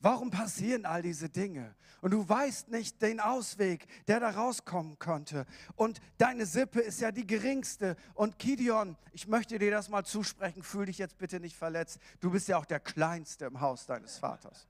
Warum 0.00 0.30
passieren 0.30 0.86
all 0.86 1.02
diese 1.02 1.28
Dinge? 1.28 1.74
Und 2.00 2.12
du 2.12 2.26
weißt 2.26 2.68
nicht 2.68 3.02
den 3.02 3.20
Ausweg, 3.20 3.86
der 4.08 4.20
da 4.20 4.30
rauskommen 4.30 4.98
könnte. 4.98 5.44
Und 5.76 6.00
deine 6.16 6.46
Sippe 6.46 6.80
ist 6.80 7.00
ja 7.00 7.12
die 7.12 7.26
geringste. 7.26 7.96
Und 8.14 8.38
Gideon, 8.38 8.96
ich 9.12 9.28
möchte 9.28 9.58
dir 9.58 9.70
das 9.70 9.90
mal 9.90 10.04
zusprechen, 10.04 10.62
fühl 10.62 10.86
dich 10.86 10.96
jetzt 10.96 11.18
bitte 11.18 11.38
nicht 11.38 11.56
verletzt. 11.56 11.98
Du 12.20 12.30
bist 12.30 12.48
ja 12.48 12.56
auch 12.56 12.64
der 12.64 12.80
Kleinste 12.80 13.44
im 13.44 13.60
Haus 13.60 13.84
deines 13.84 14.16
Vaters. 14.16 14.66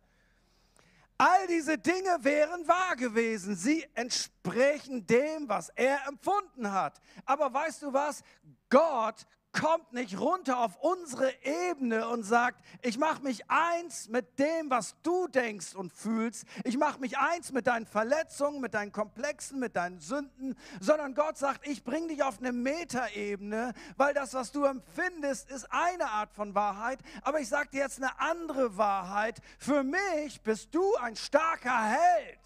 All 1.17 1.47
diese 1.47 1.79
Dinge 1.79 2.19
wären 2.23 2.67
wahr 2.67 2.97
gewesen. 2.97 3.55
Sie 3.55 3.87
entsprechen 3.95 5.07
dem, 5.07 5.49
was 5.49 5.69
er 5.69 6.09
empfunden 6.09 6.73
hat. 6.73 7.01
Aber 7.25 7.53
weißt 7.53 7.83
du 7.83 7.93
was? 7.93 8.23
Gott 8.69 9.27
kommt 9.52 9.92
nicht 9.92 10.19
runter 10.19 10.59
auf 10.59 10.76
unsere 10.80 11.33
Ebene 11.42 12.09
und 12.09 12.23
sagt, 12.23 12.64
ich 12.83 12.99
mache 12.99 13.23
mich 13.23 13.50
eins 13.50 14.09
mit 14.09 14.38
dem, 14.38 14.71
was 14.71 14.95
du 15.02 15.26
denkst 15.28 15.75
und 15.75 15.92
fühlst. 15.92 16.45
Ich 16.64 16.78
mache 16.78 17.00
mich 17.00 17.19
eins 17.19 17.50
mit 17.52 17.66
deinen 17.66 17.87
Verletzungen, 17.87 18.61
mit 18.61 18.75
deinen 18.75 18.92
Komplexen, 18.92 19.59
mit 19.59 19.76
deinen 19.76 19.99
Sünden, 19.99 20.57
sondern 20.80 21.14
Gott 21.14 21.37
sagt, 21.37 21.66
ich 21.66 21.83
bringe 21.83 22.09
dich 22.09 22.23
auf 22.23 22.38
eine 22.38 22.52
Metaebene, 22.52 23.73
weil 23.97 24.14
das, 24.14 24.35
was 24.35 24.52
du 24.52 24.64
empfindest, 24.64 25.50
ist 25.50 25.66
eine 25.71 26.11
Art 26.11 26.33
von 26.33 26.54
Wahrheit, 26.54 27.00
aber 27.23 27.40
ich 27.40 27.49
sage 27.49 27.71
dir 27.71 27.80
jetzt 27.80 27.99
eine 27.99 28.19
andere 28.21 28.76
Wahrheit. 28.76 29.40
Für 29.59 29.83
mich 29.83 30.40
bist 30.42 30.75
du 30.75 30.95
ein 30.97 31.16
starker 31.16 31.85
Held. 31.85 32.40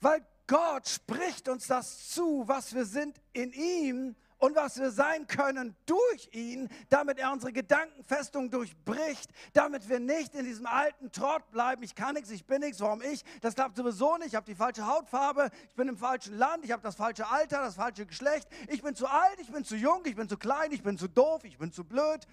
Weil 0.00 0.24
Gott 0.48 0.88
spricht 0.88 1.48
uns 1.48 1.66
das 1.66 2.08
zu, 2.08 2.42
was 2.46 2.74
wir 2.74 2.86
sind 2.86 3.20
in 3.34 3.52
ihm 3.52 4.16
und 4.38 4.56
was 4.56 4.80
wir 4.80 4.90
sein 4.90 5.26
können 5.26 5.76
durch 5.84 6.30
ihn, 6.32 6.70
damit 6.88 7.18
er 7.18 7.32
unsere 7.32 7.52
Gedankenfestung 7.52 8.50
durchbricht, 8.50 9.30
damit 9.52 9.90
wir 9.90 10.00
nicht 10.00 10.34
in 10.34 10.46
diesem 10.46 10.66
alten 10.66 11.12
Trott 11.12 11.50
bleiben. 11.50 11.82
Ich 11.82 11.94
kann 11.94 12.14
nichts, 12.14 12.30
ich 12.30 12.46
bin 12.46 12.60
nichts, 12.60 12.80
warum 12.80 13.02
ich? 13.02 13.24
Das 13.42 13.54
klappt 13.54 13.76
sowieso 13.76 14.16
nicht. 14.16 14.28
Ich 14.28 14.34
habe 14.36 14.46
die 14.46 14.54
falsche 14.54 14.86
Hautfarbe, 14.86 15.50
ich 15.68 15.74
bin 15.74 15.86
im 15.86 15.98
falschen 15.98 16.38
Land, 16.38 16.64
ich 16.64 16.72
habe 16.72 16.82
das 16.82 16.94
falsche 16.94 17.28
Alter, 17.28 17.60
das 17.60 17.74
falsche 17.74 18.06
Geschlecht. 18.06 18.48
Ich 18.68 18.82
bin 18.82 18.94
zu 18.94 19.06
alt, 19.06 19.38
ich 19.40 19.52
bin 19.52 19.64
zu 19.64 19.76
jung, 19.76 20.00
ich 20.06 20.16
bin 20.16 20.30
zu 20.30 20.38
klein, 20.38 20.72
ich 20.72 20.82
bin 20.82 20.96
zu 20.96 21.08
doof, 21.08 21.44
ich 21.44 21.58
bin 21.58 21.72
zu 21.72 21.84
blöd. 21.84 22.26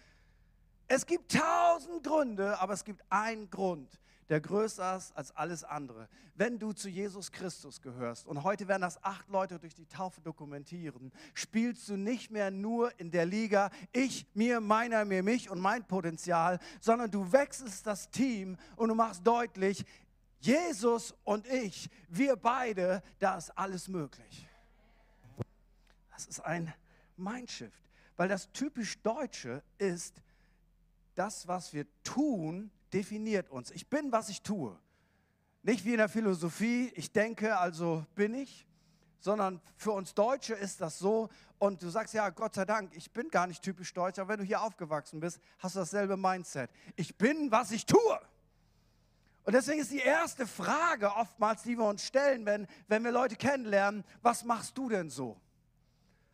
Es 0.87 1.05
gibt 1.05 1.35
tausend 1.35 2.01
Gründe, 2.03 2.57
aber 2.61 2.73
es 2.73 2.85
gibt 2.85 3.03
einen 3.09 3.49
Grund 3.49 3.99
der 4.29 4.41
größer 4.41 4.97
ist 4.97 5.15
als 5.15 5.35
alles 5.35 5.63
andere. 5.63 6.07
Wenn 6.35 6.59
du 6.59 6.73
zu 6.73 6.89
Jesus 6.89 7.31
Christus 7.31 7.81
gehörst, 7.81 8.25
und 8.25 8.43
heute 8.43 8.67
werden 8.67 8.81
das 8.81 9.01
acht 9.03 9.29
Leute 9.29 9.59
durch 9.59 9.75
die 9.75 9.85
Taufe 9.85 10.21
dokumentieren, 10.21 11.11
spielst 11.33 11.87
du 11.89 11.95
nicht 11.95 12.31
mehr 12.31 12.51
nur 12.51 12.99
in 12.99 13.11
der 13.11 13.25
Liga 13.25 13.69
ich, 13.91 14.25
mir, 14.33 14.59
meiner, 14.59 15.05
mir, 15.05 15.23
mich 15.23 15.49
und 15.49 15.59
mein 15.59 15.85
Potenzial, 15.85 16.59
sondern 16.81 17.11
du 17.11 17.31
wechselst 17.31 17.85
das 17.85 18.09
Team 18.09 18.57
und 18.75 18.89
du 18.89 18.95
machst 18.95 19.25
deutlich, 19.25 19.85
Jesus 20.39 21.15
und 21.23 21.47
ich, 21.47 21.89
wir 22.09 22.35
beide, 22.35 23.01
da 23.19 23.37
ist 23.37 23.51
alles 23.51 23.87
möglich. 23.87 24.47
Das 26.11 26.25
ist 26.25 26.39
ein 26.39 26.73
Mindshift, 27.17 27.89
weil 28.15 28.27
das 28.27 28.51
typisch 28.51 29.01
Deutsche 29.01 29.63
ist, 29.77 30.21
das, 31.15 31.47
was 31.47 31.73
wir 31.73 31.85
tun, 32.03 32.69
definiert 32.95 33.49
uns. 33.49 33.71
Ich 33.71 33.87
bin, 33.87 34.11
was 34.11 34.29
ich 34.29 34.41
tue. 34.41 34.75
Nicht 35.61 35.83
wie 35.83 35.91
in 35.91 35.97
der 35.97 36.09
Philosophie, 36.09 36.91
ich 36.95 37.11
denke, 37.11 37.57
also 37.57 38.05
bin 38.15 38.33
ich, 38.33 38.65
sondern 39.19 39.59
für 39.75 39.91
uns 39.91 40.13
Deutsche 40.13 40.53
ist 40.53 40.79
das 40.79 40.97
so. 40.97 41.29
Und 41.57 41.81
du 41.81 41.89
sagst, 41.89 42.13
ja, 42.13 42.29
Gott 42.29 42.55
sei 42.55 42.63
Dank, 42.63 42.95
ich 42.95 43.11
bin 43.11 43.29
gar 43.29 43.47
nicht 43.47 43.61
typisch 43.61 43.93
deutsch, 43.93 44.19
aber 44.19 44.29
wenn 44.29 44.39
du 44.39 44.45
hier 44.45 44.61
aufgewachsen 44.61 45.19
bist, 45.19 45.39
hast 45.59 45.75
du 45.75 45.79
dasselbe 45.79 46.15
Mindset. 46.15 46.69
Ich 46.95 47.17
bin, 47.17 47.51
was 47.51 47.71
ich 47.71 47.85
tue. 47.85 48.19
Und 49.43 49.53
deswegen 49.53 49.81
ist 49.81 49.91
die 49.91 49.99
erste 49.99 50.47
Frage 50.47 51.11
oftmals, 51.15 51.63
die 51.63 51.77
wir 51.77 51.85
uns 51.85 52.03
stellen, 52.05 52.45
wenn, 52.45 52.67
wenn 52.87 53.03
wir 53.03 53.11
Leute 53.11 53.35
kennenlernen, 53.35 54.03
was 54.21 54.43
machst 54.43 54.77
du 54.77 54.89
denn 54.89 55.09
so? 55.09 55.39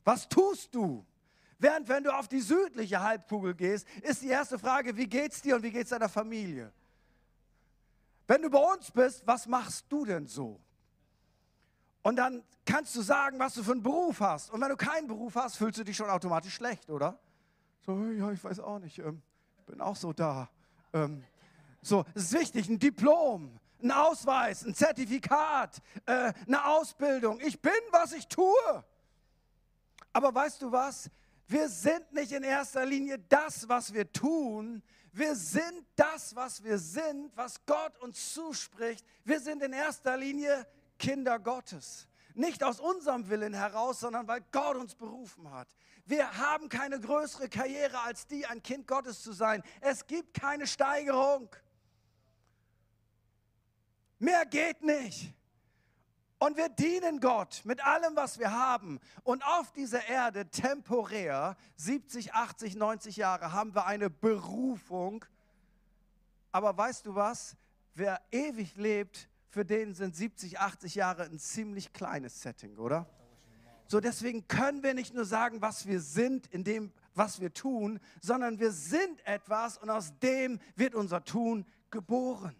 Was 0.03 0.29
tust 0.29 0.75
du? 0.75 1.05
Während 1.61 1.87
wenn 1.89 2.03
du 2.03 2.11
auf 2.11 2.27
die 2.27 2.39
südliche 2.39 3.01
Halbkugel 3.01 3.53
gehst, 3.53 3.87
ist 4.01 4.23
die 4.23 4.29
erste 4.29 4.57
Frage, 4.57 4.97
wie 4.97 5.05
geht's 5.05 5.43
dir 5.43 5.55
und 5.55 5.61
wie 5.61 5.69
geht's 5.69 5.91
deiner 5.91 6.09
Familie? 6.09 6.73
Wenn 8.25 8.41
du 8.41 8.49
bei 8.49 8.57
uns 8.57 8.89
bist, 8.89 9.27
was 9.27 9.45
machst 9.45 9.85
du 9.87 10.03
denn 10.03 10.25
so? 10.25 10.59
Und 12.01 12.15
dann 12.15 12.43
kannst 12.65 12.95
du 12.95 13.03
sagen, 13.03 13.37
was 13.37 13.53
du 13.53 13.61
für 13.61 13.73
einen 13.73 13.83
Beruf 13.83 14.21
hast. 14.21 14.49
Und 14.49 14.59
wenn 14.59 14.69
du 14.69 14.75
keinen 14.75 15.07
Beruf 15.07 15.35
hast, 15.35 15.57
fühlst 15.57 15.77
du 15.77 15.83
dich 15.83 15.95
schon 15.95 16.09
automatisch 16.09 16.55
schlecht, 16.55 16.89
oder? 16.89 17.19
So, 17.85 18.05
ja, 18.05 18.31
ich 18.31 18.43
weiß 18.43 18.59
auch 18.59 18.79
nicht. 18.79 18.97
Ähm, 18.97 19.21
ich 19.59 19.65
bin 19.65 19.81
auch 19.81 19.95
so 19.95 20.13
da. 20.13 20.49
Ähm, 20.93 21.23
so, 21.83 22.05
es 22.15 22.23
ist 22.23 22.33
wichtig, 22.33 22.69
ein 22.69 22.79
Diplom, 22.79 23.59
ein 23.83 23.91
Ausweis, 23.91 24.65
ein 24.65 24.73
Zertifikat, 24.73 25.79
äh, 26.07 26.33
eine 26.47 26.65
Ausbildung. 26.65 27.39
Ich 27.39 27.61
bin, 27.61 27.71
was 27.91 28.13
ich 28.13 28.27
tue. 28.27 28.83
Aber 30.11 30.33
weißt 30.33 30.63
du 30.63 30.71
was? 30.71 31.11
Wir 31.47 31.67
sind 31.69 32.11
nicht 32.13 32.31
in 32.31 32.43
erster 32.43 32.85
Linie 32.85 33.19
das, 33.19 33.67
was 33.67 33.93
wir 33.93 34.11
tun. 34.11 34.81
Wir 35.11 35.35
sind 35.35 35.85
das, 35.95 36.35
was 36.35 36.63
wir 36.63 36.77
sind, 36.77 37.35
was 37.35 37.65
Gott 37.65 37.97
uns 37.99 38.33
zuspricht. 38.33 39.05
Wir 39.25 39.39
sind 39.39 39.61
in 39.61 39.73
erster 39.73 40.15
Linie 40.15 40.65
Kinder 40.97 41.39
Gottes. 41.39 42.07
Nicht 42.33 42.63
aus 42.63 42.79
unserem 42.79 43.27
Willen 43.29 43.53
heraus, 43.53 43.99
sondern 43.99 44.27
weil 44.27 44.41
Gott 44.51 44.77
uns 44.77 44.95
berufen 44.95 45.51
hat. 45.51 45.67
Wir 46.05 46.37
haben 46.37 46.69
keine 46.69 46.99
größere 46.99 47.49
Karriere 47.49 47.99
als 47.99 48.25
die, 48.27 48.45
ein 48.45 48.63
Kind 48.63 48.87
Gottes 48.87 49.21
zu 49.21 49.33
sein. 49.33 49.61
Es 49.81 50.07
gibt 50.07 50.33
keine 50.33 50.65
Steigerung. 50.65 51.49
Mehr 54.17 54.45
geht 54.45 54.81
nicht. 54.81 55.33
Und 56.43 56.57
wir 56.57 56.69
dienen 56.69 57.19
Gott 57.19 57.61
mit 57.65 57.85
allem, 57.85 58.15
was 58.15 58.39
wir 58.39 58.51
haben. 58.51 58.99
Und 59.21 59.45
auf 59.45 59.71
dieser 59.73 60.07
Erde 60.07 60.49
temporär, 60.49 61.55
70, 61.75 62.33
80, 62.33 62.75
90 62.75 63.17
Jahre, 63.17 63.53
haben 63.53 63.75
wir 63.75 63.85
eine 63.85 64.09
Berufung. 64.09 65.23
Aber 66.51 66.75
weißt 66.75 67.05
du 67.05 67.13
was? 67.13 67.55
Wer 67.93 68.19
ewig 68.31 68.75
lebt, 68.75 69.29
für 69.49 69.63
den 69.63 69.93
sind 69.93 70.15
70, 70.15 70.59
80 70.59 70.95
Jahre 70.95 71.25
ein 71.25 71.37
ziemlich 71.37 71.93
kleines 71.93 72.41
Setting, 72.41 72.75
oder? 72.79 73.07
So, 73.85 73.99
deswegen 73.99 74.47
können 74.47 74.81
wir 74.81 74.95
nicht 74.95 75.13
nur 75.13 75.25
sagen, 75.25 75.61
was 75.61 75.85
wir 75.85 76.01
sind 76.01 76.47
in 76.47 76.63
dem, 76.63 76.91
was 77.13 77.39
wir 77.39 77.53
tun, 77.53 77.99
sondern 78.19 78.59
wir 78.59 78.71
sind 78.71 79.23
etwas 79.27 79.77
und 79.77 79.91
aus 79.91 80.17
dem 80.17 80.59
wird 80.75 80.95
unser 80.95 81.23
Tun 81.23 81.67
geboren. 81.91 82.55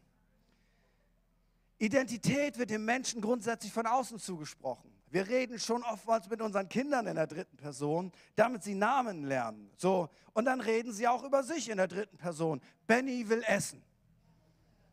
Identität 1.81 2.59
wird 2.59 2.69
dem 2.69 2.85
Menschen 2.85 3.21
grundsätzlich 3.21 3.73
von 3.73 3.87
außen 3.87 4.19
zugesprochen. 4.19 4.91
Wir 5.09 5.27
reden 5.27 5.57
schon 5.57 5.81
oftmals 5.81 6.29
mit 6.29 6.39
unseren 6.39 6.69
Kindern 6.69 7.07
in 7.07 7.15
der 7.15 7.25
dritten 7.25 7.57
Person, 7.57 8.11
damit 8.35 8.61
sie 8.61 8.75
Namen 8.75 9.23
lernen. 9.23 9.71
So, 9.77 10.07
und 10.33 10.45
dann 10.45 10.61
reden 10.61 10.93
sie 10.93 11.07
auch 11.07 11.23
über 11.23 11.41
sich 11.41 11.69
in 11.69 11.77
der 11.77 11.87
dritten 11.87 12.17
Person. 12.17 12.61
Benny 12.85 13.27
will 13.27 13.43
essen. 13.47 13.81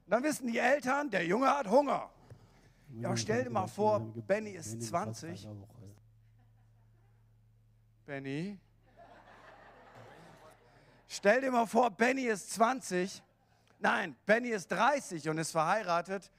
dann 0.06 0.22
wissen 0.22 0.46
die 0.46 0.56
Eltern, 0.56 1.10
der 1.10 1.26
Junge 1.26 1.48
hat 1.48 1.68
Hunger. 1.68 2.08
Ja, 2.94 3.14
stell 3.18 3.44
dir 3.44 3.50
mal 3.50 3.66
vor, 3.66 4.00
Benny 4.00 4.52
ist 4.52 4.82
20. 4.82 5.46
Benny. 8.06 8.58
Stell 11.06 11.42
dir 11.42 11.50
mal 11.50 11.66
vor, 11.66 11.90
Benny 11.90 12.22
ist 12.22 12.50
20. 12.52 13.22
Nein, 13.78 14.16
Benny 14.24 14.48
ist 14.48 14.68
30 14.68 15.28
und 15.28 15.36
ist 15.36 15.50
verheiratet 15.50 16.30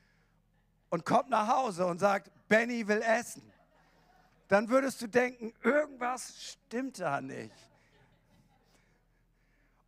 und 0.89 1.05
kommt 1.05 1.29
nach 1.29 1.47
Hause 1.47 1.85
und 1.85 1.99
sagt, 1.99 2.31
Benny 2.47 2.87
will 2.87 3.01
essen, 3.01 3.43
dann 4.47 4.69
würdest 4.69 5.01
du 5.01 5.07
denken, 5.07 5.53
irgendwas 5.63 6.33
stimmt 6.43 6.99
da 6.99 7.21
nicht. 7.21 7.53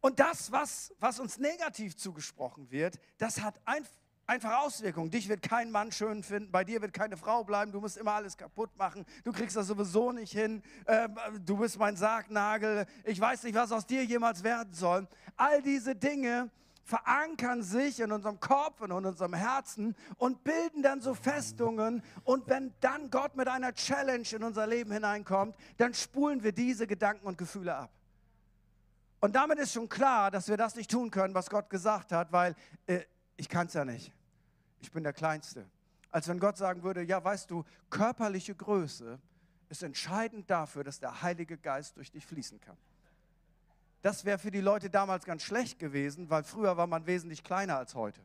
Und 0.02 0.20
das, 0.20 0.52
was, 0.52 0.94
was 1.00 1.20
uns 1.20 1.38
negativ 1.38 1.96
zugesprochen 1.96 2.70
wird, 2.72 3.00
das 3.18 3.42
hat 3.42 3.60
ein, 3.66 3.86
einfach 4.26 4.62
Auswirkungen. 4.62 5.12
Dich 5.12 5.30
wird 5.30 5.44
kein 5.44 5.72
Mann 5.72 5.92
schön 5.92 6.24
finden, 6.24 6.52
bei 6.52 6.64
dir 6.64 6.82
wird 6.82 6.94
keine 6.94 7.18
Frau 7.18 7.44
bleiben, 7.44 7.72
du 7.72 7.80
musst 7.80 7.98
immer 7.98 8.14
alles 8.14 8.38
kaputt 8.38 8.76
machen, 8.78 9.06
du 9.24 9.32
kriegst 9.32 9.56
das 9.56 9.68
sowieso 9.68 10.12
nicht 10.12 10.32
hin, 10.32 10.64
äh, 10.86 11.08
du 11.46 11.58
bist 11.58 11.78
mein 11.78 11.96
Sargnagel, 11.96 12.86
ich 13.04 13.20
weiß 13.20 13.44
nicht, 13.44 13.56
was 13.56 13.72
aus 13.72 13.86
dir 13.86 14.04
jemals 14.04 14.44
werden 14.44 14.74
soll. 14.74 15.08
All 15.38 15.62
diese 15.62 15.96
Dinge 15.96 16.50
verankern 16.84 17.64
sich 17.64 18.00
in 18.00 18.12
unserem 18.12 18.40
Kopf 18.40 18.82
und 18.82 18.92
in 18.92 19.06
unserem 19.06 19.34
Herzen 19.34 19.96
und 20.18 20.44
bilden 20.44 20.82
dann 20.84 21.02
so 21.02 21.14
Festungen. 21.14 22.04
Und 22.24 22.48
wenn 22.48 22.74
dann 22.82 23.10
Gott 23.10 23.36
mit 23.36 23.48
einer 23.48 23.74
Challenge 23.74 24.28
in 24.32 24.44
unser 24.44 24.68
Leben 24.68 24.92
hineinkommt, 24.92 25.56
dann 25.78 25.94
spulen 25.94 26.44
wir 26.44 26.52
diese 26.52 26.88
Gedanken 26.88 27.28
und 27.28 27.38
Gefühle 27.38 27.76
ab. 27.76 27.92
Und 29.20 29.36
damit 29.36 29.60
ist 29.60 29.74
schon 29.74 29.88
klar, 29.88 30.32
dass 30.32 30.48
wir 30.48 30.58
das 30.58 30.76
nicht 30.76 30.90
tun 30.90 31.12
können, 31.12 31.36
was 31.36 31.50
Gott 31.50 31.70
gesagt 31.70 32.12
hat, 32.12 32.32
weil 32.32 32.56
äh, 32.88 33.02
ich 33.38 33.48
kann 33.48 33.68
es 33.68 33.74
ja 33.74 33.86
nicht. 33.86 34.12
Ich 34.80 34.92
bin 34.92 35.04
der 35.04 35.14
Kleinste. 35.14 35.66
Als 36.10 36.28
wenn 36.28 36.40
Gott 36.40 36.58
sagen 36.58 36.84
würde, 36.84 37.04
ja, 37.04 37.24
weißt 37.24 37.50
du, 37.52 37.64
körperliche 37.90 38.56
Größe 38.56 39.20
ist 39.70 39.84
entscheidend 39.84 40.50
dafür, 40.50 40.84
dass 40.84 41.00
der 41.00 41.22
Heilige 41.22 41.58
Geist 41.58 41.98
durch 41.98 42.12
dich 42.12 42.26
fließen 42.26 42.60
kann. 42.60 42.78
Das 44.02 44.26
wäre 44.26 44.40
für 44.40 44.52
die 44.52 44.62
Leute 44.62 44.90
damals 44.90 45.26
ganz 45.26 45.44
schlecht 45.44 45.78
gewesen, 45.78 46.30
weil 46.30 46.44
früher 46.44 46.76
war 46.78 46.88
man 46.88 47.06
wesentlich 47.06 47.44
kleiner 47.44 47.78
als 47.78 47.94
heute. 47.94 48.22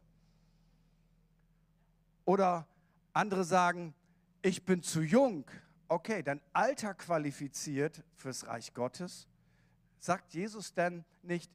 Oder 2.24 2.66
andere 3.12 3.44
sagen, 3.44 3.94
ich 4.42 4.64
bin 4.64 4.82
zu 4.82 5.02
jung. 5.02 5.44
Okay, 5.88 6.22
dann 6.22 6.40
Alter 6.52 6.94
qualifiziert 6.94 8.02
fürs 8.14 8.46
Reich 8.46 8.74
Gottes. 8.74 9.28
Sagt 9.98 10.34
Jesus 10.34 10.74
denn 10.74 11.04
nicht, 11.22 11.50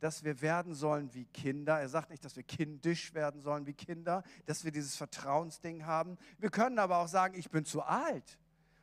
dass 0.00 0.24
wir 0.24 0.40
werden 0.40 0.74
sollen 0.74 1.12
wie 1.14 1.24
Kinder? 1.26 1.80
Er 1.80 1.88
sagt 1.88 2.10
nicht, 2.10 2.24
dass 2.24 2.36
wir 2.36 2.42
kindisch 2.42 3.14
werden 3.14 3.40
sollen 3.40 3.66
wie 3.66 3.74
Kinder, 3.74 4.22
dass 4.46 4.64
wir 4.64 4.72
dieses 4.72 4.96
Vertrauensding 4.96 5.86
haben. 5.86 6.16
Wir 6.38 6.50
können 6.50 6.78
aber 6.78 6.98
auch 6.98 7.08
sagen, 7.08 7.34
ich 7.36 7.50
bin 7.50 7.64
zu 7.64 7.82
alt 7.82 8.38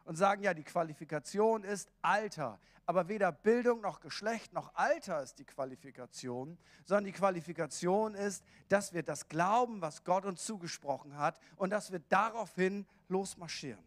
und 0.05 0.15
sagen, 0.15 0.43
ja, 0.43 0.53
die 0.53 0.63
Qualifikation 0.63 1.63
ist 1.63 1.89
Alter. 2.01 2.59
Aber 2.85 3.07
weder 3.07 3.31
Bildung 3.31 3.81
noch 3.81 4.01
Geschlecht 4.01 4.53
noch 4.53 4.75
Alter 4.75 5.23
ist 5.23 5.39
die 5.39 5.45
Qualifikation, 5.45 6.57
sondern 6.85 7.05
die 7.05 7.13
Qualifikation 7.13 8.13
ist, 8.13 8.43
dass 8.67 8.93
wir 8.93 9.03
das 9.03 9.29
glauben, 9.29 9.81
was 9.81 10.03
Gott 10.03 10.25
uns 10.25 10.45
zugesprochen 10.45 11.17
hat 11.17 11.39
und 11.55 11.69
dass 11.69 11.91
wir 11.91 11.99
daraufhin 12.09 12.85
losmarschieren. 13.07 13.83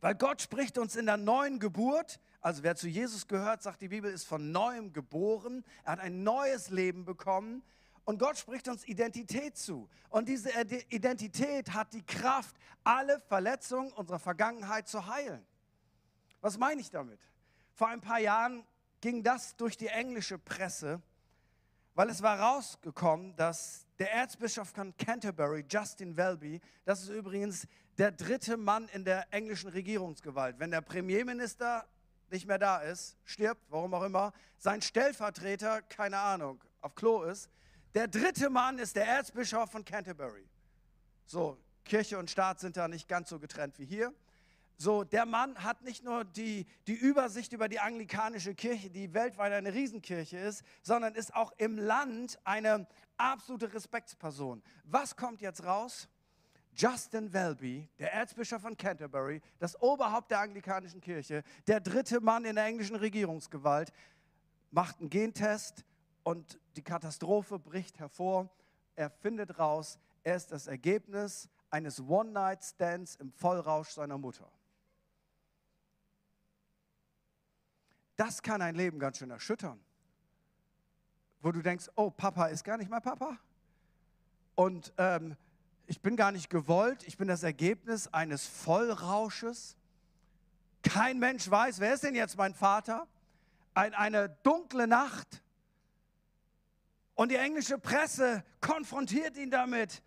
Weil 0.00 0.14
Gott 0.14 0.42
spricht 0.42 0.78
uns 0.78 0.96
in 0.96 1.06
der 1.06 1.16
neuen 1.16 1.58
Geburt, 1.58 2.20
also 2.40 2.62
wer 2.62 2.76
zu 2.76 2.88
Jesus 2.88 3.26
gehört, 3.26 3.62
sagt 3.62 3.80
die 3.80 3.88
Bibel, 3.88 4.12
ist 4.12 4.26
von 4.26 4.52
neuem 4.52 4.92
geboren, 4.92 5.64
er 5.82 5.92
hat 5.92 6.00
ein 6.00 6.22
neues 6.22 6.70
Leben 6.70 7.04
bekommen 7.04 7.62
und 8.04 8.18
Gott 8.18 8.36
spricht 8.38 8.68
uns 8.68 8.86
Identität 8.86 9.56
zu. 9.56 9.88
Und 10.10 10.28
diese 10.28 10.50
Identität 10.88 11.72
hat 11.72 11.92
die 11.92 12.04
Kraft, 12.04 12.56
alle 12.84 13.20
Verletzungen 13.20 13.92
unserer 13.92 14.18
Vergangenheit 14.18 14.88
zu 14.88 15.06
heilen. 15.06 15.44
Was 16.40 16.58
meine 16.58 16.80
ich 16.80 16.90
damit? 16.90 17.18
Vor 17.72 17.88
ein 17.88 18.00
paar 18.00 18.20
Jahren 18.20 18.64
ging 19.00 19.22
das 19.22 19.56
durch 19.56 19.76
die 19.76 19.86
englische 19.86 20.38
Presse, 20.38 21.00
weil 21.94 22.10
es 22.10 22.22
war 22.22 22.38
rausgekommen, 22.38 23.34
dass 23.36 23.86
der 23.98 24.12
Erzbischof 24.12 24.68
von 24.68 24.96
Canterbury, 24.96 25.64
Justin 25.68 26.16
Welby, 26.16 26.60
das 26.84 27.02
ist 27.02 27.08
übrigens 27.08 27.66
der 27.96 28.12
dritte 28.12 28.56
Mann 28.56 28.88
in 28.88 29.04
der 29.04 29.32
englischen 29.32 29.70
Regierungsgewalt. 29.70 30.58
Wenn 30.58 30.70
der 30.70 30.80
Premierminister 30.80 31.86
nicht 32.30 32.46
mehr 32.46 32.58
da 32.58 32.78
ist, 32.78 33.16
stirbt, 33.24 33.62
warum 33.70 33.94
auch 33.94 34.02
immer, 34.02 34.32
sein 34.58 34.82
Stellvertreter, 34.82 35.82
keine 35.82 36.18
Ahnung, 36.18 36.62
auf 36.80 36.94
Klo 36.94 37.22
ist, 37.22 37.48
der 37.94 38.08
dritte 38.08 38.50
Mann 38.50 38.78
ist 38.78 38.96
der 38.96 39.06
Erzbischof 39.06 39.70
von 39.70 39.84
Canterbury. 39.84 40.46
So, 41.26 41.58
Kirche 41.84 42.18
und 42.18 42.30
Staat 42.30 42.60
sind 42.60 42.76
da 42.76 42.88
nicht 42.88 43.08
ganz 43.08 43.28
so 43.28 43.38
getrennt 43.38 43.78
wie 43.78 43.86
hier. 43.86 44.12
So, 44.76 45.04
der 45.04 45.24
Mann 45.24 45.62
hat 45.62 45.82
nicht 45.82 46.02
nur 46.02 46.24
die, 46.24 46.66
die 46.88 46.94
Übersicht 46.94 47.52
über 47.52 47.68
die 47.68 47.78
anglikanische 47.78 48.54
Kirche, 48.54 48.90
die 48.90 49.14
weltweit 49.14 49.52
eine 49.52 49.72
Riesenkirche 49.72 50.36
ist, 50.38 50.64
sondern 50.82 51.14
ist 51.14 51.34
auch 51.34 51.52
im 51.58 51.78
Land 51.78 52.38
eine 52.42 52.86
absolute 53.16 53.72
Respektsperson. 53.72 54.62
Was 54.84 55.14
kommt 55.14 55.40
jetzt 55.40 55.64
raus? 55.64 56.08
Justin 56.76 57.32
Welby, 57.32 57.88
der 58.00 58.12
Erzbischof 58.12 58.62
von 58.62 58.76
Canterbury, 58.76 59.40
das 59.60 59.80
Oberhaupt 59.80 60.32
der 60.32 60.40
anglikanischen 60.40 61.00
Kirche, 61.00 61.44
der 61.68 61.78
dritte 61.78 62.20
Mann 62.20 62.44
in 62.44 62.56
der 62.56 62.64
englischen 62.64 62.96
Regierungsgewalt, 62.96 63.92
macht 64.72 64.98
einen 64.98 65.08
Gentest 65.08 65.84
und 66.24 66.58
die 66.76 66.82
Katastrophe 66.82 67.58
bricht 67.58 67.98
hervor. 67.98 68.48
Er 68.96 69.10
findet 69.10 69.58
raus, 69.58 69.98
er 70.22 70.36
ist 70.36 70.52
das 70.52 70.66
Ergebnis 70.66 71.48
eines 71.70 72.00
One-Night-Stands 72.00 73.16
im 73.16 73.32
Vollrausch 73.32 73.90
seiner 73.90 74.18
Mutter. 74.18 74.50
Das 78.16 78.42
kann 78.42 78.62
ein 78.62 78.74
Leben 78.74 78.98
ganz 78.98 79.18
schön 79.18 79.30
erschüttern. 79.30 79.80
Wo 81.40 81.50
du 81.52 81.62
denkst, 81.62 81.90
oh, 81.96 82.10
Papa 82.10 82.46
ist 82.46 82.64
gar 82.64 82.78
nicht 82.78 82.90
mein 82.90 83.02
Papa. 83.02 83.38
Und 84.54 84.92
ähm, 84.98 85.36
ich 85.86 86.00
bin 86.00 86.16
gar 86.16 86.32
nicht 86.32 86.48
gewollt, 86.48 87.06
ich 87.06 87.18
bin 87.18 87.28
das 87.28 87.42
Ergebnis 87.42 88.08
eines 88.08 88.46
Vollrausches. 88.46 89.76
Kein 90.82 91.18
Mensch 91.18 91.50
weiß, 91.50 91.80
wer 91.80 91.94
ist 91.94 92.04
denn 92.04 92.14
jetzt 92.14 92.36
mein 92.36 92.54
Vater? 92.54 93.06
Ein, 93.74 93.94
eine 93.94 94.28
dunkle 94.42 94.86
Nacht. 94.86 95.42
Und 97.14 97.30
die 97.30 97.36
englische 97.36 97.78
Presse 97.78 98.44
konfrontiert 98.60 99.36
ihn 99.36 99.50
damit. 99.50 100.02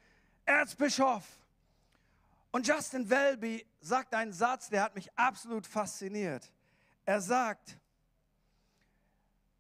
Erzbischof. 0.46 1.24
Und 2.52 2.68
Justin 2.68 3.10
Welby 3.10 3.66
sagt 3.82 4.14
einen 4.14 4.34
Satz, 4.34 4.70
der 4.70 4.84
hat 4.84 4.96
mich 4.96 5.10
absolut 5.18 5.68
fasziniert. 5.68 6.52
Er 7.06 7.22
sagt, 7.22 7.78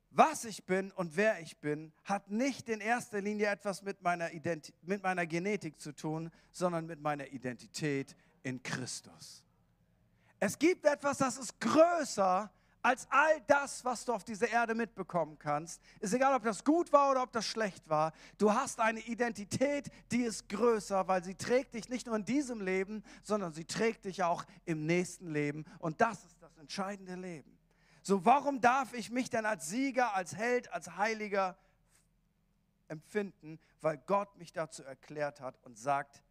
was 0.09 0.45
ich 0.45 0.65
bin 0.65 0.91
und 0.93 1.15
wer 1.15 1.39
ich 1.41 1.57
bin, 1.59 1.93
hat 2.03 2.31
nicht 2.31 2.69
in 2.69 2.79
erster 2.79 3.21
Linie 3.21 3.47
etwas 3.47 3.83
mit 3.83 4.01
meiner, 4.01 4.31
Ident 4.31 4.73
mit 4.81 5.03
meiner 5.03 5.27
Genetik 5.27 5.79
zu 5.79 5.91
tun, 5.91 6.31
sondern 6.51 6.87
mit 6.87 7.01
meiner 7.01 7.27
Identität 7.27 8.15
in 8.41 8.63
Christus. 8.63 9.43
Es 10.39 10.57
gibt 10.57 10.85
etwas, 10.85 11.19
das 11.19 11.37
ist 11.37 11.59
größer 11.59 12.51
als 12.87 13.05
all 13.11 13.41
das, 13.47 13.83
was 13.83 14.05
du 14.05 14.13
auf 14.13 14.23
dieser 14.23 14.47
Erde 14.47 14.73
mitbekommen 14.73 15.37
kannst. 15.37 15.81
Ist 15.99 16.13
egal, 16.13 16.33
ob 16.33 16.43
das 16.43 16.63
gut 16.63 16.93
war 16.93 17.11
oder 17.11 17.23
ob 17.23 17.33
das 17.33 17.45
schlecht 17.45 17.89
war. 17.89 18.13
Du 18.37 18.53
hast 18.53 18.79
eine 18.79 19.01
Identität, 19.01 19.91
die 20.09 20.21
ist 20.21 20.47
größer, 20.47 21.05
weil 21.05 21.21
sie 21.21 21.35
trägt 21.35 21.73
dich 21.73 21.89
nicht 21.89 22.07
nur 22.07 22.15
in 22.15 22.23
diesem 22.23 22.61
Leben, 22.61 23.03
sondern 23.23 23.51
sie 23.51 23.65
trägt 23.65 24.05
dich 24.05 24.23
auch 24.23 24.45
im 24.63 24.85
nächsten 24.85 25.33
Leben. 25.33 25.65
Und 25.79 25.99
das 25.99 26.23
ist 26.23 26.41
das 26.41 26.55
entscheidende 26.59 27.15
Leben. 27.15 27.57
So, 28.03 28.23
warum 28.23 28.61
darf 28.61 28.93
ich 28.93 29.11
mich 29.11 29.29
denn 29.29 29.45
als 29.45 29.67
Sieger, 29.67 30.15
als 30.15 30.37
Held, 30.37 30.71
als 30.71 30.95
Heiliger 30.95 31.57
empfinden? 32.87 33.59
Weil 33.81 33.97
Gott 33.97 34.37
mich 34.37 34.53
dazu 34.53 34.81
erklärt 34.83 35.41
hat 35.41 35.59
und 35.65 35.77
sagt, 35.77 36.23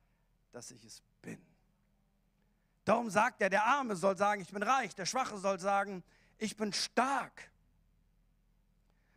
dass 0.52 0.70
ich 0.70 0.82
es 0.86 1.02
bin. 1.20 1.38
Darum 2.86 3.10
sagt 3.10 3.42
er, 3.42 3.50
der 3.50 3.64
Arme 3.64 3.94
soll 3.94 4.16
sagen, 4.16 4.40
ich 4.40 4.52
bin 4.52 4.62
reich, 4.62 4.94
der 4.94 5.06
Schwache 5.06 5.36
soll 5.36 5.60
sagen, 5.60 6.02
ich 6.38 6.56
bin 6.56 6.72
stark. 6.72 7.50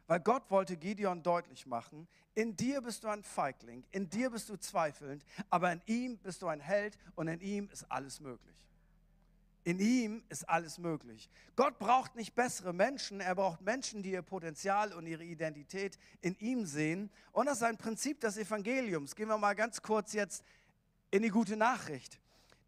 Weil 0.08 0.21
Gott 0.21 0.49
wollte 0.49 0.75
Gideon 0.75 1.21
deutlich 1.21 1.67
machen, 1.67 2.08
in 2.34 2.55
dir 2.55 2.82
bist 2.82 3.03
du 3.03 3.10
ein 3.10 3.23
Feigling, 3.23 3.84
in 3.91 4.10
dir 4.10 4.32
bist 4.32 4.49
du 4.49 4.58
zweifelnd, 4.58 5.23
aber 5.49 5.71
in 5.71 5.82
ihm 5.86 6.17
bist 6.17 6.41
du 6.41 6.47
ein 6.47 6.62
Held 6.62 6.97
und 7.15 7.27
in 7.27 7.41
ihm 7.41 7.69
ist 7.71 7.91
alles 7.91 8.19
möglich. 8.19 8.55
In 9.65 9.79
ihm 9.79 10.23
ist 10.29 10.49
alles 10.49 10.77
möglich. 10.79 11.29
Gott 11.55 11.77
braucht 11.77 12.15
nicht 12.15 12.34
bessere 12.34 12.73
Menschen, 12.73 13.19
er 13.19 13.36
braucht 13.36 13.62
Menschen, 13.62 14.01
die 14.01 14.12
ihr 14.12 14.21
Potenzial 14.21 14.93
und 14.93 15.05
ihre 15.05 15.23
Identität 15.23 15.99
in 16.21 16.34
ihm 16.39 16.65
sehen. 16.65 17.12
Und 17.34 17.45
das 17.45 17.58
ist 17.58 17.63
ein 17.63 17.77
Prinzip 17.77 18.19
des 18.21 18.38
Evangeliums. 18.38 19.15
Gehen 19.15 19.27
wir 19.27 19.38
mal 19.38 19.53
ganz 19.53 19.82
kurz 19.82 20.13
jetzt 20.13 20.43
in 21.12 21.21
die 21.21 21.29
gute 21.29 21.58
Nachricht. 21.58 22.19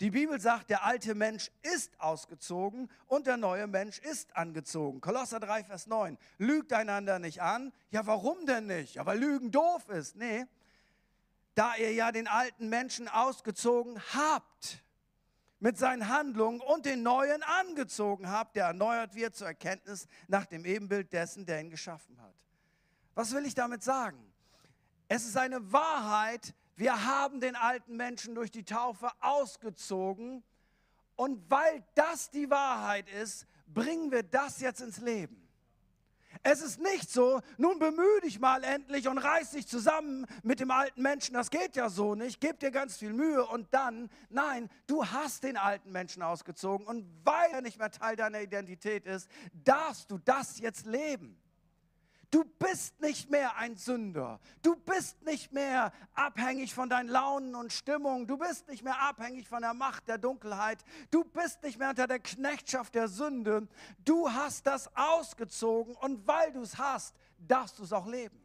Die 0.01 0.09
Bibel 0.09 0.41
sagt, 0.41 0.71
der 0.71 0.83
alte 0.83 1.13
Mensch 1.13 1.51
ist 1.61 1.91
ausgezogen 1.99 2.89
und 3.05 3.27
der 3.27 3.37
neue 3.37 3.67
Mensch 3.67 3.99
ist 3.99 4.35
angezogen. 4.35 4.99
Kolosser 4.99 5.39
3, 5.39 5.63
Vers 5.63 5.85
9. 5.85 6.17
Lügt 6.39 6.73
einander 6.73 7.19
nicht 7.19 7.43
an. 7.43 7.71
Ja, 7.91 8.07
warum 8.07 8.47
denn 8.47 8.65
nicht? 8.65 8.95
Ja, 8.95 9.05
weil 9.05 9.19
Lügen 9.19 9.51
doof 9.51 9.89
ist. 9.89 10.15
Nee, 10.15 10.47
da 11.53 11.75
ihr 11.75 11.93
ja 11.93 12.11
den 12.11 12.27
alten 12.27 12.67
Menschen 12.67 13.07
ausgezogen 13.07 14.01
habt 14.15 14.83
mit 15.59 15.77
seinen 15.77 16.07
Handlungen 16.07 16.61
und 16.61 16.87
den 16.87 17.03
neuen 17.03 17.43
angezogen 17.43 18.27
habt, 18.27 18.55
der 18.55 18.65
erneuert 18.65 19.13
wird 19.13 19.35
zur 19.35 19.45
Erkenntnis 19.45 20.07
nach 20.27 20.47
dem 20.47 20.65
Ebenbild 20.65 21.13
dessen, 21.13 21.45
der 21.45 21.61
ihn 21.61 21.69
geschaffen 21.69 22.19
hat. 22.19 22.33
Was 23.13 23.35
will 23.35 23.45
ich 23.45 23.53
damit 23.53 23.83
sagen? 23.83 24.17
Es 25.07 25.27
ist 25.27 25.37
eine 25.37 25.71
Wahrheit, 25.71 26.55
wir 26.81 27.05
haben 27.05 27.39
den 27.39 27.55
alten 27.55 27.95
Menschen 27.95 28.33
durch 28.33 28.49
die 28.49 28.63
Taufe 28.63 29.11
ausgezogen. 29.19 30.43
Und 31.15 31.39
weil 31.47 31.83
das 31.93 32.31
die 32.31 32.49
Wahrheit 32.49 33.07
ist, 33.07 33.45
bringen 33.67 34.11
wir 34.11 34.23
das 34.23 34.61
jetzt 34.61 34.81
ins 34.81 34.97
Leben. 34.97 35.47
Es 36.41 36.59
ist 36.59 36.79
nicht 36.79 37.07
so, 37.11 37.41
nun 37.57 37.77
bemühe 37.77 38.21
dich 38.23 38.39
mal 38.39 38.63
endlich 38.63 39.07
und 39.07 39.19
reiß 39.19 39.51
dich 39.51 39.67
zusammen 39.67 40.25
mit 40.41 40.59
dem 40.59 40.71
alten 40.71 41.03
Menschen. 41.03 41.35
Das 41.35 41.51
geht 41.51 41.75
ja 41.75 41.87
so 41.87 42.15
nicht. 42.15 42.41
Gib 42.41 42.59
dir 42.59 42.71
ganz 42.71 42.97
viel 42.97 43.13
Mühe 43.13 43.45
und 43.45 43.71
dann, 43.71 44.09
nein, 44.31 44.67
du 44.87 45.05
hast 45.05 45.43
den 45.43 45.57
alten 45.57 45.91
Menschen 45.91 46.23
ausgezogen 46.23 46.87
und 46.87 47.05
weil 47.23 47.51
er 47.51 47.61
nicht 47.61 47.77
mehr 47.77 47.91
Teil 47.91 48.15
deiner 48.15 48.41
Identität 48.41 49.05
ist, 49.05 49.29
darfst 49.53 50.09
du 50.09 50.17
das 50.17 50.57
jetzt 50.57 50.87
leben. 50.87 51.40
Du 52.31 52.45
bist 52.45 52.99
nicht 53.01 53.29
mehr 53.29 53.57
ein 53.57 53.75
Sünder. 53.75 54.39
Du 54.61 54.77
bist 54.77 55.21
nicht 55.23 55.51
mehr 55.51 55.91
abhängig 56.13 56.73
von 56.73 56.89
deinen 56.89 57.09
Launen 57.09 57.55
und 57.55 57.73
Stimmungen. 57.73 58.25
Du 58.25 58.37
bist 58.37 58.69
nicht 58.69 58.83
mehr 58.83 59.01
abhängig 59.01 59.49
von 59.49 59.61
der 59.61 59.73
Macht 59.73 60.07
der 60.07 60.17
Dunkelheit. 60.17 60.81
Du 61.11 61.25
bist 61.25 61.61
nicht 61.61 61.77
mehr 61.77 61.89
unter 61.89 62.07
der 62.07 62.19
Knechtschaft 62.19 62.95
der 62.95 63.09
Sünde. 63.09 63.67
Du 64.05 64.31
hast 64.31 64.65
das 64.65 64.89
ausgezogen 64.95 65.93
und 65.95 66.25
weil 66.25 66.53
du 66.53 66.61
es 66.61 66.77
hast, 66.77 67.13
darfst 67.37 67.77
du 67.79 67.83
es 67.83 67.91
auch 67.91 68.07
leben. 68.07 68.39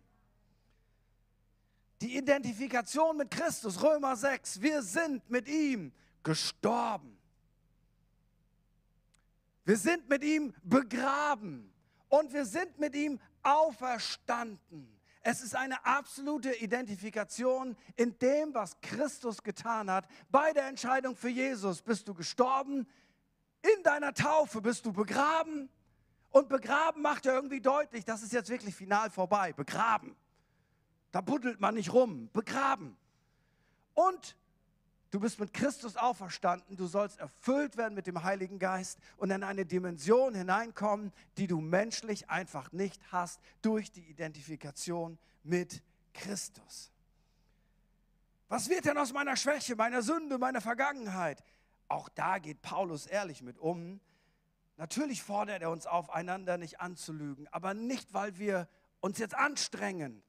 Die 2.01 2.17
Identifikation 2.17 3.17
mit 3.17 3.31
Christus, 3.31 3.81
Römer 3.81 4.17
6, 4.17 4.61
wir 4.61 4.83
sind 4.83 5.31
mit 5.31 5.47
ihm 5.47 5.93
gestorben. 6.25 7.17
Wir 9.65 9.77
sind 9.77 10.09
mit 10.09 10.25
ihm 10.25 10.53
begraben 10.65 11.73
und 12.09 12.33
wir 12.33 12.45
sind 12.45 12.79
mit 12.79 12.95
ihm 12.95 13.21
auferstanden. 13.47 14.93
Es 15.23 15.43
ist 15.43 15.57
eine 15.57 15.85
absolute 15.85 16.53
Identifikation 16.55 17.77
in 17.97 18.19
dem, 18.19 18.55
was 18.55 18.81
Christus 18.81 19.43
getan 19.43 19.91
hat. 19.91 20.07
Bei 20.31 20.53
der 20.53 20.67
Entscheidung 20.69 21.17
für 21.17 21.29
Jesus 21.29 21.83
bist 21.83 22.07
du 22.07 22.15
gestorben, 22.15 22.87
in 23.63 23.83
deiner 23.83 24.15
Taufe 24.15 24.61
bist 24.61 24.87
du 24.87 24.93
begraben. 24.93 25.69
Und 26.31 26.49
begraben 26.49 27.03
macht 27.03 27.25
ja 27.25 27.33
irgendwie 27.33 27.61
deutlich, 27.61 28.05
das 28.05 28.23
ist 28.23 28.33
jetzt 28.33 28.51
wirklich 28.51 28.75
final 28.75 29.11
vorbei. 29.11 29.53
Begraben. 29.53 30.15
Da 31.11 31.21
buddelt 31.21 31.61
man 31.61 31.75
nicht 31.75 31.93
rum. 31.93 32.29
Begraben. 32.33 32.97
Und 33.95 34.37
Du 35.11 35.21
bist 35.21 35.39
mit 35.39 35.53
Christus 35.53 35.97
auferstanden, 35.97 36.77
du 36.77 36.87
sollst 36.87 37.19
erfüllt 37.21 37.77
werden 37.77 37.95
mit 37.95 38.07
dem 38.07 38.25
Heiligen 38.25 38.59
Geist 38.59 38.99
und 39.17 39.31
in 39.31 39.45
eine 39.45 39.65
Dimension 39.65 40.35
hineinkommen, 40.35 41.13
die 41.39 41.47
du 41.47 41.61
menschlich 41.61 42.29
einfach 42.29 42.73
nicht 42.73 43.01
hast 43.13 43.41
durch 43.63 43.93
die 43.93 44.05
Identifikation 44.11 45.19
mit 45.45 45.83
Christus. 46.13 46.91
Was 48.49 48.69
wird 48.69 48.85
denn 48.85 48.99
aus 48.99 49.13
meiner 49.13 49.37
Schwäche, 49.37 49.77
meiner 49.77 50.03
Sünde, 50.03 50.39
meiner 50.39 50.61
Vergangenheit? 50.61 51.43
Auch 51.89 52.09
da 52.09 52.39
geht 52.39 52.63
Paulus 52.63 53.07
ehrlich 53.07 53.43
mit 53.43 53.59
um. 53.59 54.01
Natürlich 54.77 55.23
fordert 55.23 55.63
er 55.63 55.71
uns 55.71 55.87
auf, 55.87 56.11
einander 56.11 56.59
nicht 56.59 56.81
anzulügen, 56.81 57.49
aber 57.53 57.75
nicht, 57.75 58.13
weil 58.13 58.39
wir 58.39 58.69
uns 59.01 59.19
jetzt 59.19 59.35
anstrengen, 59.35 60.23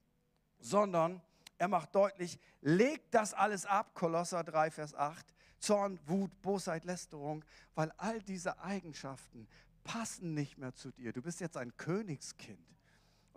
sondern 0.60 1.22
er 1.58 1.68
macht 1.68 1.96
deutlich, 1.96 2.40
legt 2.62 3.14
das 3.14 3.34
alles 3.34 3.66
ab, 3.66 3.94
Kolosser 3.94 4.44
3, 4.44 4.72
Vers 4.72 4.94
8, 4.94 5.26
Zorn, 5.60 6.00
Wut, 6.06 6.42
Bosheit, 6.42 6.86
Lästerung, 6.86 7.44
weil 7.76 7.92
all 7.98 8.22
diese 8.22 8.60
Eigenschaften 8.60 9.48
passen 9.84 10.34
nicht 10.34 10.58
mehr 10.58 10.74
zu 10.74 10.92
dir. 10.92 11.14
Du 11.14 11.22
bist 11.22 11.40
jetzt 11.40 11.58
ein 11.58 11.76
Königskind. 11.78 12.77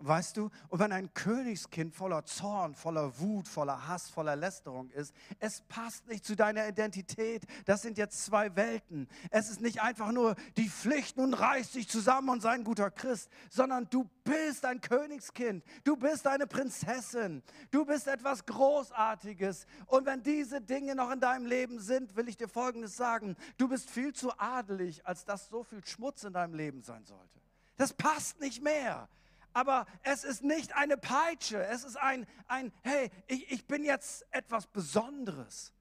Weißt 0.03 0.35
du, 0.37 0.49
und 0.69 0.79
wenn 0.79 0.91
ein 0.91 1.13
Königskind 1.13 1.93
voller 1.93 2.25
Zorn, 2.25 2.73
voller 2.73 3.19
Wut, 3.19 3.47
voller 3.47 3.87
Hass, 3.87 4.09
voller 4.09 4.35
Lästerung 4.35 4.89
ist, 4.89 5.13
es 5.39 5.61
passt 5.61 6.07
nicht 6.07 6.25
zu 6.25 6.35
deiner 6.35 6.67
Identität. 6.67 7.43
Das 7.65 7.83
sind 7.83 7.99
jetzt 7.99 8.25
zwei 8.25 8.55
Welten. 8.55 9.07
Es 9.29 9.49
ist 9.49 9.61
nicht 9.61 9.81
einfach 9.81 10.11
nur 10.11 10.35
die 10.57 10.69
Pflicht, 10.69 11.17
nun 11.17 11.35
reiß 11.35 11.73
dich 11.73 11.87
zusammen 11.87 12.29
und 12.29 12.41
sei 12.41 12.51
ein 12.51 12.63
guter 12.63 12.89
Christ, 12.89 13.29
sondern 13.51 13.87
du 13.91 14.09
bist 14.23 14.65
ein 14.65 14.81
Königskind. 14.81 15.63
Du 15.83 15.95
bist 15.95 16.25
eine 16.25 16.47
Prinzessin. 16.47 17.43
Du 17.69 17.85
bist 17.85 18.07
etwas 18.07 18.45
Großartiges. 18.47 19.67
Und 19.85 20.07
wenn 20.07 20.23
diese 20.23 20.61
Dinge 20.61 20.95
noch 20.95 21.11
in 21.11 21.19
deinem 21.19 21.45
Leben 21.45 21.79
sind, 21.79 22.15
will 22.15 22.27
ich 22.27 22.37
dir 22.37 22.47
Folgendes 22.47 22.97
sagen. 22.97 23.35
Du 23.57 23.67
bist 23.67 23.89
viel 23.89 24.13
zu 24.13 24.31
adelig, 24.39 25.05
als 25.05 25.25
dass 25.25 25.47
so 25.47 25.63
viel 25.63 25.85
Schmutz 25.85 26.23
in 26.23 26.33
deinem 26.33 26.55
Leben 26.55 26.81
sein 26.81 27.05
sollte. 27.05 27.39
Das 27.77 27.93
passt 27.93 28.39
nicht 28.39 28.63
mehr 28.63 29.07
aber 29.53 29.85
es 30.03 30.23
ist 30.23 30.43
nicht 30.43 30.75
eine 30.75 30.97
Peitsche. 30.97 31.63
Es 31.65 31.83
ist 31.83 31.97
ein, 31.97 32.27
ein 32.47 32.71
hey, 32.83 33.11
ich, 33.27 33.51
ich 33.51 33.67
bin 33.67 33.83
jetzt 33.83 34.25
etwas 34.31 34.67
Besonderes. 34.67 35.73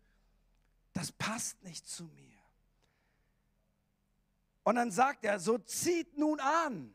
Das 0.92 1.12
passt 1.12 1.62
nicht 1.62 1.88
zu 1.88 2.04
mir. 2.04 2.38
Und 4.62 4.76
dann 4.76 4.90
sagt 4.90 5.24
er, 5.24 5.40
so 5.40 5.58
zieht 5.58 6.18
nun 6.18 6.40
an. 6.40 6.94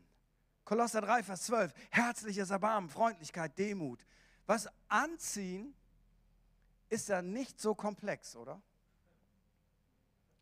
Kolosser 0.64 1.00
3, 1.00 1.22
Vers 1.22 1.42
12. 1.42 1.72
Herzliches 1.90 2.50
Erbarmen, 2.50 2.90
Freundlichkeit, 2.90 3.58
Demut. 3.58 4.04
Was 4.46 4.68
anziehen 4.88 5.74
ist 6.88 7.08
ja 7.08 7.22
nicht 7.22 7.60
so 7.60 7.74
komplex, 7.74 8.36
oder? 8.36 8.60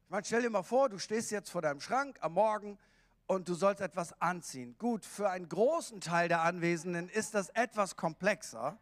Ich 0.05 0.11
meine, 0.11 0.25
stell 0.25 0.43
dir 0.43 0.51
mal 0.51 0.63
vor, 0.63 0.89
du 0.89 0.99
stehst 0.99 1.31
jetzt 1.31 1.51
vor 1.51 1.63
deinem 1.63 1.81
Schrank 1.81 2.19
am 2.21 2.35
Morgen 2.35 2.79
und 3.27 3.49
du 3.49 3.55
sollst 3.55 3.81
etwas 3.81 4.21
anziehen. 4.21 4.77
Gut, 4.79 5.05
für 5.05 5.31
einen 5.31 5.49
großen 5.49 6.01
Teil 6.01 6.29
der 6.29 6.43
Anwesenden 6.43 7.09
ist 7.09 7.35
das 7.35 7.49
etwas 7.51 7.97
komplexer. 7.97 8.79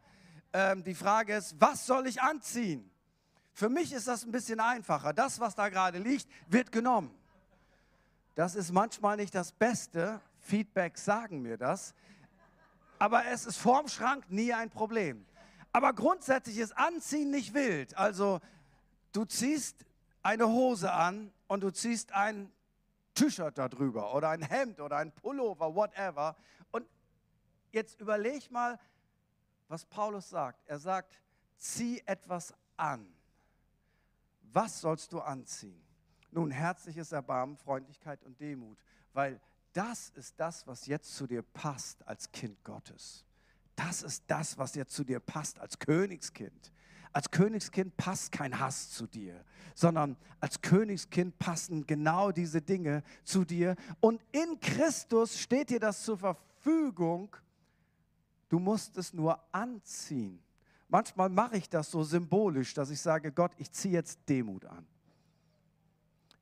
Ähm, 0.51 0.83
die 0.83 0.95
Frage 0.95 1.35
ist, 1.35 1.59
was 1.59 1.85
soll 1.85 2.07
ich 2.07 2.21
anziehen? 2.21 2.89
Für 3.53 3.69
mich 3.69 3.93
ist 3.93 4.07
das 4.07 4.23
ein 4.23 4.31
bisschen 4.31 4.59
einfacher. 4.59 5.13
Das, 5.13 5.39
was 5.39 5.55
da 5.55 5.69
gerade 5.69 5.99
liegt, 5.99 6.27
wird 6.47 6.71
genommen. 6.71 7.13
Das 8.35 8.55
ist 8.55 8.71
manchmal 8.71 9.17
nicht 9.17 9.35
das 9.35 9.51
Beste. 9.51 10.19
Feedbacks 10.39 11.05
sagen 11.05 11.41
mir 11.41 11.57
das. 11.57 11.93
Aber 12.99 13.25
es 13.25 13.45
ist 13.45 13.57
vorm 13.57 13.87
Schrank 13.87 14.29
nie 14.29 14.53
ein 14.53 14.69
Problem. 14.69 15.25
Aber 15.71 15.93
grundsätzlich 15.93 16.57
ist 16.57 16.75
Anziehen 16.77 17.31
nicht 17.31 17.53
wild. 17.53 17.97
Also 17.97 18.39
du 19.11 19.25
ziehst 19.25 19.85
eine 20.21 20.47
Hose 20.47 20.91
an 20.91 21.31
und 21.47 21.61
du 21.61 21.71
ziehst 21.71 22.11
ein 22.13 22.51
T-Shirt 23.13 23.57
darüber 23.57 24.13
oder 24.13 24.29
ein 24.29 24.41
Hemd 24.41 24.79
oder 24.79 24.97
ein 24.97 25.11
Pullover, 25.11 25.73
whatever. 25.73 26.35
Und 26.71 26.87
jetzt 27.71 27.99
überleg 27.99 28.49
mal, 28.51 28.79
was 29.67 29.85
Paulus 29.85 30.29
sagt. 30.29 30.63
Er 30.67 30.79
sagt, 30.79 31.19
zieh 31.57 32.01
etwas 32.05 32.53
an. 32.77 33.07
Was 34.51 34.81
sollst 34.81 35.13
du 35.13 35.19
anziehen? 35.19 35.81
Nun, 36.31 36.51
herzliches 36.51 37.11
Erbarmen, 37.11 37.57
Freundlichkeit 37.57 38.23
und 38.23 38.39
Demut, 38.39 38.77
weil 39.13 39.39
das 39.73 40.09
ist 40.11 40.39
das, 40.39 40.67
was 40.67 40.85
jetzt 40.85 41.15
zu 41.15 41.27
dir 41.27 41.41
passt 41.41 42.07
als 42.07 42.31
Kind 42.31 42.63
Gottes. 42.63 43.25
Das 43.75 44.03
ist 44.03 44.23
das, 44.27 44.57
was 44.57 44.75
jetzt 44.75 44.93
zu 44.93 45.03
dir 45.03 45.19
passt 45.19 45.59
als 45.59 45.79
Königskind. 45.79 46.71
Als 47.13 47.29
Königskind 47.29 47.95
passt 47.95 48.31
kein 48.31 48.59
Hass 48.59 48.89
zu 48.89 49.05
dir, 49.05 49.45
sondern 49.75 50.17
als 50.39 50.61
Königskind 50.61 51.37
passen 51.37 51.85
genau 51.85 52.31
diese 52.31 52.61
Dinge 52.61 53.03
zu 53.23 53.45
dir. 53.45 53.75
Und 53.99 54.21
in 54.31 54.59
Christus 54.59 55.39
steht 55.39 55.69
dir 55.69 55.79
das 55.79 56.03
zur 56.03 56.17
Verfügung. 56.17 57.35
Du 58.49 58.59
musst 58.59 58.97
es 58.97 59.13
nur 59.13 59.39
anziehen. 59.51 60.39
Manchmal 60.89 61.29
mache 61.29 61.57
ich 61.57 61.69
das 61.69 61.89
so 61.89 62.03
symbolisch, 62.03 62.73
dass 62.73 62.89
ich 62.89 62.99
sage, 62.99 63.31
Gott, 63.31 63.51
ich 63.57 63.71
ziehe 63.71 63.93
jetzt 63.93 64.19
Demut 64.27 64.65
an. 64.65 64.85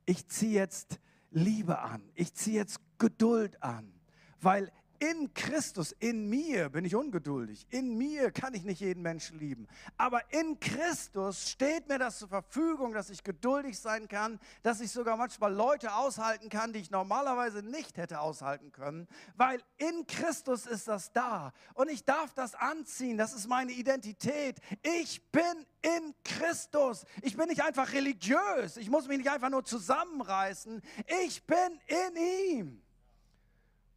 Ich 0.05 0.27
ziehe 0.27 0.53
jetzt 0.53 0.99
Liebe 1.31 1.79
an. 1.79 2.01
Ich 2.15 2.33
ziehe 2.33 2.57
jetzt 2.57 2.79
Geduld 2.97 3.61
an. 3.63 3.93
Weil 4.41 4.71
in 5.01 5.33
Christus, 5.33 5.93
in 5.93 6.29
mir 6.29 6.69
bin 6.69 6.85
ich 6.85 6.95
ungeduldig. 6.95 7.65
In 7.71 7.97
mir 7.97 8.29
kann 8.29 8.53
ich 8.53 8.63
nicht 8.63 8.81
jeden 8.81 9.01
Menschen 9.01 9.39
lieben. 9.39 9.67
Aber 9.97 10.21
in 10.31 10.59
Christus 10.59 11.49
steht 11.49 11.89
mir 11.89 11.97
das 11.97 12.19
zur 12.19 12.27
Verfügung, 12.27 12.93
dass 12.93 13.09
ich 13.09 13.23
geduldig 13.23 13.79
sein 13.79 14.07
kann, 14.07 14.39
dass 14.61 14.79
ich 14.79 14.91
sogar 14.91 15.17
manchmal 15.17 15.51
Leute 15.51 15.95
aushalten 15.95 16.49
kann, 16.49 16.71
die 16.71 16.79
ich 16.79 16.91
normalerweise 16.91 17.63
nicht 17.63 17.97
hätte 17.97 18.19
aushalten 18.19 18.71
können. 18.71 19.07
Weil 19.35 19.63
in 19.77 20.05
Christus 20.05 20.67
ist 20.67 20.87
das 20.87 21.11
da. 21.11 21.51
Und 21.73 21.89
ich 21.89 22.05
darf 22.05 22.35
das 22.35 22.53
anziehen. 22.53 23.17
Das 23.17 23.33
ist 23.33 23.47
meine 23.47 23.71
Identität. 23.71 24.59
Ich 24.83 25.31
bin 25.31 25.65
in 25.81 26.13
Christus. 26.23 27.05
Ich 27.23 27.35
bin 27.35 27.47
nicht 27.47 27.63
einfach 27.63 27.91
religiös. 27.93 28.77
Ich 28.77 28.91
muss 28.91 29.07
mich 29.07 29.17
nicht 29.17 29.31
einfach 29.31 29.49
nur 29.49 29.65
zusammenreißen. 29.65 30.79
Ich 31.25 31.43
bin 31.47 31.79
in 31.87 32.59
ihm. 32.59 32.83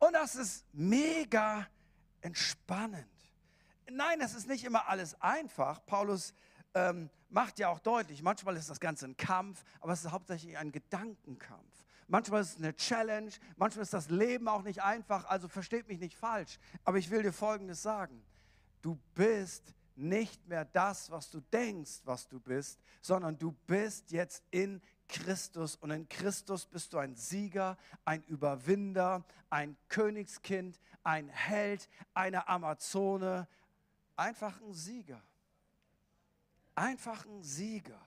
Und 0.07 0.13
das 0.13 0.35
ist 0.35 0.67
mega 0.75 1.67
entspannend. 2.21 3.09
Nein, 3.91 4.19
das 4.19 4.35
ist 4.35 4.47
nicht 4.47 4.63
immer 4.65 4.87
alles 4.87 5.19
einfach. 5.19 5.81
Paulus 5.87 6.35
ähm, 6.75 7.09
macht 7.31 7.59
ja 7.59 7.71
auch 7.71 7.79
deutlich, 7.79 8.23
manchmal 8.23 8.55
ist 8.59 8.69
das 8.69 8.81
Ganze 8.81 9.07
ein 9.07 9.17
Kampf, 9.17 9.65
aber 9.81 9.95
es 9.95 10.05
ist 10.05 10.11
hauptsächlich 10.11 10.59
ein 10.59 10.73
Gedankenkampf. 10.73 11.87
Manchmal 12.07 12.43
ist 12.43 12.51
es 12.51 12.57
eine 12.59 12.77
Challenge, 12.77 13.31
manchmal 13.57 13.85
ist 13.85 13.95
das 13.95 14.11
Leben 14.11 14.47
auch 14.47 14.61
nicht 14.61 14.83
einfach, 14.83 15.25
also 15.25 15.49
versteht 15.49 15.89
mich 15.89 16.01
nicht 16.01 16.19
falsch. 16.19 16.59
Aber 16.85 16.99
ich 16.99 17.09
will 17.09 17.23
dir 17.23 17.33
Folgendes 17.33 17.81
sagen. 17.81 18.23
Du 18.83 18.99
bist 19.15 19.73
nicht 19.97 20.47
mehr 20.47 20.67
das, 20.67 21.11
was 21.11 21.31
du 21.31 21.41
denkst, 21.41 22.03
was 22.05 22.29
du 22.29 22.41
bist, 22.41 22.79
sondern 23.01 23.39
du 23.39 23.53
bist 23.67 24.11
jetzt 24.11 24.45
in 24.51 24.83
Christus 25.09 25.77
und 25.77 25.91
in 25.91 26.09
Christus 26.09 26.67
bist 26.67 26.93
du 26.93 26.99
ein 26.99 27.15
Sieger, 27.17 27.77
ein 28.05 28.23
Überwinder, 28.25 29.25
ein 29.51 29.77
Königskind, 29.89 30.81
ein 31.03 31.29
Held, 31.29 31.89
eine 32.15 32.49
Amazone, 32.49 33.47
einfach 34.17 34.61
ein 34.61 34.73
Sieger. 34.73 35.23
Einfach 36.75 37.25
ein 37.25 37.43
Sieger. 37.43 38.01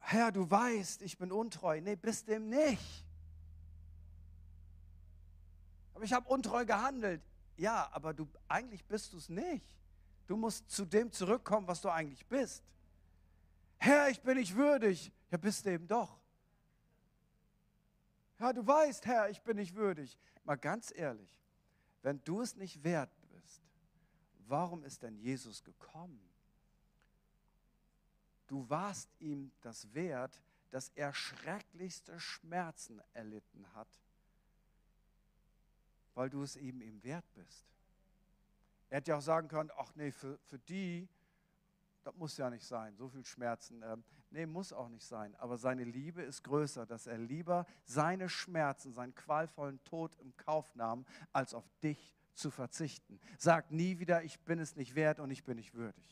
Herr, 0.00 0.30
du 0.32 0.50
weißt, 0.50 1.00
ich 1.02 1.16
bin 1.16 1.32
untreu. 1.32 1.80
Nee, 1.80 1.96
bist 1.96 2.28
dem 2.28 2.50
nicht. 2.50 3.04
Aber 5.94 6.04
ich 6.04 6.12
habe 6.12 6.28
untreu 6.28 6.66
gehandelt. 6.66 7.22
Ja, 7.56 7.88
aber 7.92 8.12
du 8.12 8.28
eigentlich 8.48 8.84
bist 8.84 9.12
du 9.12 9.16
es 9.16 9.28
nicht. 9.28 9.64
Du 10.26 10.36
musst 10.36 10.70
zu 10.70 10.84
dem 10.84 11.12
zurückkommen, 11.12 11.66
was 11.66 11.80
du 11.80 11.88
eigentlich 11.88 12.24
bist. 12.26 12.64
Herr, 13.78 14.08
ich 14.08 14.20
bin 14.22 14.38
nicht 14.38 14.54
würdig. 14.54 15.12
Ja, 15.30 15.36
bist 15.36 15.66
du 15.66 15.70
eben 15.70 15.86
doch. 15.86 16.18
Ja, 18.38 18.52
du 18.52 18.66
weißt, 18.66 19.04
Herr, 19.06 19.28
ich 19.28 19.42
bin 19.42 19.56
nicht 19.56 19.74
würdig. 19.74 20.18
Mal 20.44 20.56
ganz 20.56 20.92
ehrlich, 20.94 21.30
wenn 22.02 22.22
du 22.24 22.40
es 22.40 22.56
nicht 22.56 22.82
wert 22.82 23.10
bist, 23.30 23.62
warum 24.46 24.84
ist 24.84 25.02
denn 25.02 25.16
Jesus 25.16 25.62
gekommen? 25.62 26.20
Du 28.46 28.68
warst 28.68 29.08
ihm 29.20 29.50
das 29.60 29.92
wert, 29.94 30.40
dass 30.70 30.90
er 30.94 31.14
schrecklichste 31.14 32.18
Schmerzen 32.18 33.00
erlitten 33.12 33.72
hat, 33.74 33.88
weil 36.14 36.28
du 36.28 36.42
es 36.42 36.56
eben 36.56 36.80
ihm 36.80 37.02
wert 37.02 37.24
bist. 37.34 37.64
Er 38.90 38.98
hätte 38.98 39.10
ja 39.10 39.16
auch 39.18 39.22
sagen 39.22 39.48
können, 39.48 39.70
ach 39.76 39.94
nee, 39.94 40.12
für, 40.12 40.38
für 40.38 40.58
die, 40.58 41.08
das 42.04 42.14
muss 42.16 42.36
ja 42.36 42.50
nicht 42.50 42.66
sein, 42.66 42.96
so 42.96 43.08
viel 43.08 43.24
Schmerzen. 43.24 43.82
Ähm, 43.82 44.04
nee, 44.30 44.46
muss 44.46 44.72
auch 44.72 44.88
nicht 44.88 45.06
sein. 45.06 45.34
Aber 45.36 45.56
seine 45.56 45.84
Liebe 45.84 46.22
ist 46.22 46.44
größer, 46.44 46.86
dass 46.86 47.06
er 47.06 47.18
lieber 47.18 47.66
seine 47.84 48.28
Schmerzen, 48.28 48.92
seinen 48.92 49.14
qualvollen 49.14 49.82
Tod 49.84 50.16
im 50.20 50.36
Kauf 50.36 50.74
nahm, 50.74 51.06
als 51.32 51.54
auf 51.54 51.68
dich 51.82 52.14
zu 52.34 52.50
verzichten. 52.50 53.20
Sag 53.38 53.70
nie 53.70 53.98
wieder, 53.98 54.22
ich 54.22 54.40
bin 54.40 54.58
es 54.58 54.76
nicht 54.76 54.94
wert 54.94 55.18
und 55.18 55.30
ich 55.30 55.44
bin 55.44 55.56
nicht 55.56 55.74
würdig. 55.74 56.04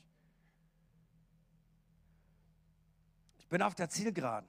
Ich 3.38 3.48
bin 3.48 3.60
auf 3.60 3.74
der 3.74 3.90
Zielgeraden. 3.90 4.48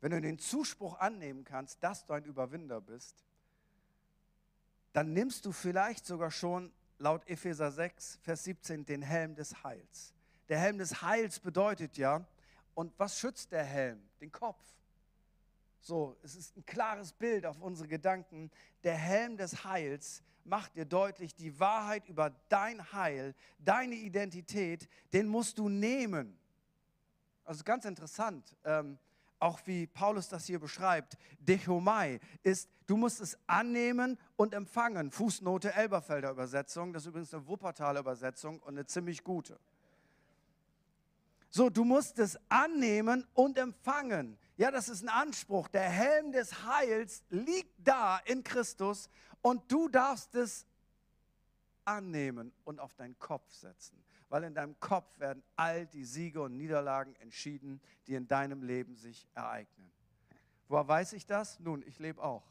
Wenn 0.00 0.10
du 0.10 0.20
den 0.20 0.38
Zuspruch 0.38 0.98
annehmen 0.98 1.44
kannst, 1.44 1.82
dass 1.82 2.06
du 2.06 2.14
ein 2.14 2.24
Überwinder 2.24 2.80
bist, 2.80 3.24
dann 4.92 5.12
nimmst 5.12 5.44
du 5.44 5.52
vielleicht 5.52 6.06
sogar 6.06 6.30
schon 6.30 6.72
laut 6.98 7.26
Epheser 7.28 7.70
6, 7.70 8.18
Vers 8.22 8.44
17 8.44 8.84
den 8.84 9.02
Helm 9.02 9.34
des 9.34 9.62
Heils. 9.64 10.14
Der 10.48 10.58
Helm 10.58 10.78
des 10.78 11.02
Heils 11.02 11.40
bedeutet 11.40 11.96
ja, 11.96 12.26
und 12.74 12.92
was 12.98 13.18
schützt 13.18 13.52
der 13.52 13.64
Helm? 13.64 14.02
Den 14.20 14.30
Kopf. 14.32 14.62
So, 15.80 16.16
es 16.22 16.34
ist 16.34 16.56
ein 16.56 16.66
klares 16.66 17.12
Bild 17.12 17.46
auf 17.46 17.60
unsere 17.60 17.88
Gedanken. 17.88 18.50
Der 18.82 18.94
Helm 18.94 19.36
des 19.36 19.64
Heils 19.64 20.22
macht 20.44 20.74
dir 20.74 20.84
deutlich, 20.84 21.34
die 21.34 21.58
Wahrheit 21.60 22.08
über 22.08 22.30
dein 22.48 22.92
Heil, 22.92 23.34
deine 23.58 23.94
Identität, 23.94 24.88
den 25.12 25.28
musst 25.28 25.58
du 25.58 25.68
nehmen. 25.68 26.38
Also 27.44 27.64
ganz 27.64 27.84
interessant. 27.84 28.56
Ähm, 28.64 28.98
auch 29.38 29.60
wie 29.66 29.86
Paulus 29.86 30.28
das 30.28 30.46
hier 30.46 30.58
beschreibt, 30.58 31.16
Dechomai 31.38 32.20
ist, 32.42 32.68
du 32.88 32.96
musst 32.96 33.20
es 33.20 33.38
annehmen 33.46 34.18
und 34.36 34.52
empfangen. 34.52 35.12
Fußnote 35.12 35.72
Elberfelder 35.72 36.32
Übersetzung, 36.32 36.92
das 36.92 37.04
ist 37.04 37.08
übrigens 37.08 37.32
eine 37.32 37.46
Wuppertaler 37.46 38.00
Übersetzung 38.00 38.58
und 38.60 38.70
eine 38.70 38.86
ziemlich 38.86 39.22
gute. 39.22 39.58
So, 41.50 41.70
du 41.70 41.84
musst 41.84 42.18
es 42.18 42.38
annehmen 42.48 43.24
und 43.34 43.56
empfangen. 43.56 44.36
Ja, 44.56 44.70
das 44.70 44.88
ist 44.88 45.02
ein 45.02 45.08
Anspruch. 45.08 45.68
Der 45.68 45.88
Helm 45.88 46.32
des 46.32 46.64
Heils 46.64 47.22
liegt 47.30 47.74
da 47.78 48.18
in 48.24 48.42
Christus 48.42 49.08
und 49.40 49.70
du 49.70 49.88
darfst 49.88 50.34
es 50.34 50.66
annehmen 51.84 52.52
und 52.64 52.80
auf 52.80 52.94
deinen 52.94 53.18
Kopf 53.18 53.48
setzen 53.52 54.02
weil 54.28 54.44
in 54.44 54.54
deinem 54.54 54.78
Kopf 54.80 55.18
werden 55.18 55.42
all 55.56 55.86
die 55.86 56.04
Siege 56.04 56.42
und 56.42 56.56
Niederlagen 56.56 57.14
entschieden, 57.16 57.80
die 58.06 58.14
in 58.14 58.28
deinem 58.28 58.62
Leben 58.62 58.96
sich 58.96 59.26
ereignen. 59.34 59.90
Woher 60.68 60.86
weiß 60.86 61.14
ich 61.14 61.24
das? 61.26 61.58
Nun, 61.60 61.82
ich 61.86 61.98
lebe 61.98 62.22
auch. 62.22 62.44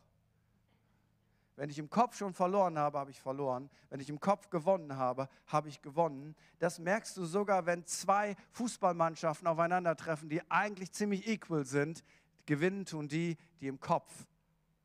Wenn 1.58 1.72
ich 1.72 1.80
im 1.80 1.90
Kopf 1.90 2.16
schon 2.16 2.36
verloren 2.36 2.78
habe, 2.78 3.00
habe 3.00 3.10
ich 3.10 3.20
verloren. 3.20 3.72
Wenn 3.90 4.00
ich 4.00 4.10
im 4.10 4.20
Kopf 4.20 4.52
gewonnen 4.52 4.96
habe, 4.96 5.28
habe 5.48 5.70
ich 5.70 5.82
gewonnen. 5.82 6.36
Das 6.60 6.78
merkst 6.78 7.18
du 7.18 7.26
sogar, 7.26 7.66
wenn 7.66 7.84
zwei 7.88 8.36
Fußballmannschaften 8.52 9.48
aufeinandertreffen, 9.48 10.30
die 10.30 10.40
eigentlich 10.52 10.92
ziemlich 10.92 11.28
equal 11.28 11.66
sind. 11.66 12.04
Gewinnen 12.46 12.86
tun 12.86 13.08
die, 13.08 13.38
die 13.60 13.68
im 13.68 13.80
Kopf 13.80 14.28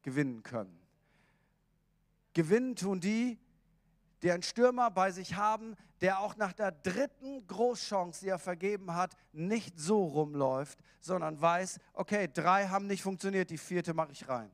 gewinnen 0.01 0.43
können. 0.43 0.81
Gewinnen 2.33 2.75
tun 2.75 3.01
die, 3.01 3.39
die 4.23 4.33
einen 4.33 4.43
Stürmer 4.43 4.91
bei 4.91 5.11
sich 5.11 5.35
haben, 5.35 5.77
der 6.01 6.21
auch 6.21 6.37
nach 6.37 6.55
der 6.55 6.73
dritten 6.73 7.47
Großchance, 7.47 8.25
die 8.25 8.31
er 8.31 8.39
vergeben 8.39 8.95
hat, 8.95 9.15
nicht 9.33 9.79
so 9.79 10.05
rumläuft, 10.07 10.79
sondern 11.01 11.39
weiß, 11.39 11.81
okay, 11.93 12.31
drei 12.33 12.69
haben 12.69 12.87
nicht 12.87 13.03
funktioniert, 13.03 13.51
die 13.51 13.59
vierte 13.59 13.93
mache 13.93 14.13
ich 14.13 14.27
rein. 14.27 14.51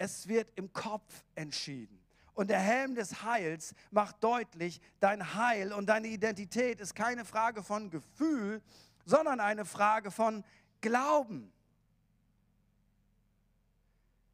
Es 0.00 0.26
wird 0.28 0.50
im 0.56 0.72
Kopf 0.72 1.24
entschieden. 1.34 2.00
Und 2.32 2.48
der 2.48 2.58
Helm 2.58 2.94
des 2.94 3.22
Heils 3.22 3.74
macht 3.90 4.24
deutlich, 4.24 4.80
dein 4.98 5.34
Heil 5.34 5.74
und 5.74 5.90
deine 5.90 6.08
Identität 6.08 6.80
ist 6.80 6.94
keine 6.94 7.26
Frage 7.26 7.62
von 7.62 7.90
Gefühl, 7.90 8.62
sondern 9.04 9.40
eine 9.40 9.66
Frage 9.66 10.10
von 10.10 10.42
Glauben. 10.80 11.52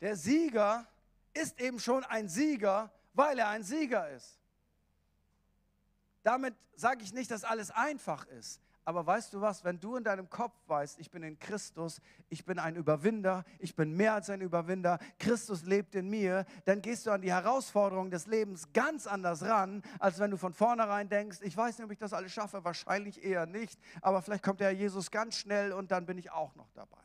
Der 0.00 0.14
Sieger 0.14 0.86
ist 1.34 1.60
eben 1.60 1.80
schon 1.80 2.04
ein 2.04 2.28
Sieger, 2.28 2.92
weil 3.12 3.36
er 3.36 3.48
ein 3.48 3.64
Sieger 3.64 4.08
ist. 4.10 4.38
Damit 6.22 6.54
sage 6.76 7.02
ich 7.02 7.12
nicht, 7.12 7.32
dass 7.32 7.42
alles 7.42 7.72
einfach 7.72 8.24
ist. 8.26 8.60
Aber 8.86 9.04
weißt 9.04 9.34
du 9.34 9.40
was, 9.40 9.64
wenn 9.64 9.80
du 9.80 9.96
in 9.96 10.04
deinem 10.04 10.30
Kopf 10.30 10.54
weißt, 10.68 11.00
ich 11.00 11.10
bin 11.10 11.24
in 11.24 11.40
Christus, 11.40 12.00
ich 12.28 12.44
bin 12.44 12.60
ein 12.60 12.76
Überwinder, 12.76 13.44
ich 13.58 13.74
bin 13.74 13.96
mehr 13.96 14.14
als 14.14 14.30
ein 14.30 14.40
Überwinder, 14.40 15.00
Christus 15.18 15.64
lebt 15.64 15.96
in 15.96 16.08
mir, 16.08 16.46
dann 16.66 16.82
gehst 16.82 17.04
du 17.04 17.10
an 17.10 17.20
die 17.20 17.32
Herausforderungen 17.32 18.12
des 18.12 18.28
Lebens 18.28 18.72
ganz 18.72 19.08
anders 19.08 19.42
ran, 19.42 19.82
als 19.98 20.20
wenn 20.20 20.30
du 20.30 20.36
von 20.36 20.52
vornherein 20.52 21.08
denkst, 21.08 21.38
ich 21.42 21.56
weiß 21.56 21.78
nicht, 21.78 21.84
ob 21.84 21.90
ich 21.90 21.98
das 21.98 22.12
alles 22.12 22.30
schaffe, 22.30 22.62
wahrscheinlich 22.62 23.24
eher 23.24 23.44
nicht, 23.46 23.76
aber 24.02 24.22
vielleicht 24.22 24.44
kommt 24.44 24.60
der 24.60 24.70
Jesus 24.70 25.10
ganz 25.10 25.34
schnell 25.34 25.72
und 25.72 25.90
dann 25.90 26.06
bin 26.06 26.16
ich 26.16 26.30
auch 26.30 26.54
noch 26.54 26.70
dabei. 26.70 27.02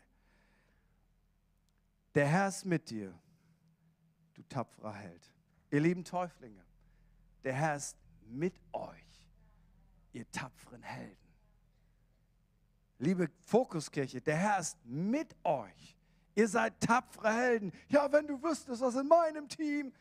Der 2.14 2.28
Herr 2.28 2.50
ist 2.50 2.64
mit 2.64 2.92
dir, 2.92 3.12
du 4.36 4.44
tapferer 4.44 4.94
Held. 4.94 5.34
Ihr 5.72 5.80
lieben 5.80 6.04
Täuflinge, 6.06 6.64
der 7.44 7.54
Herr 7.54 7.76
ist 7.76 7.98
mit 8.28 8.54
euch, 8.72 9.28
ihr 10.14 10.30
tapferen 10.30 10.84
Helden. 10.84 11.21
Liebe 13.02 13.32
Fokuskirche, 13.46 14.22
der 14.22 14.38
Herr 14.38 14.60
ist 14.60 14.78
mit 14.86 15.36
euch. 15.44 15.98
Ihr 16.36 16.48
seid 16.48 16.80
tapfere 16.80 17.34
Helden. 17.34 17.72
Ja, 17.90 18.12
wenn 18.12 18.28
du 18.28 18.42
wüsstest, 18.44 18.80
was 18.80 18.96
in 18.96 19.08
meinem 19.08 19.50
Team. 19.50 19.92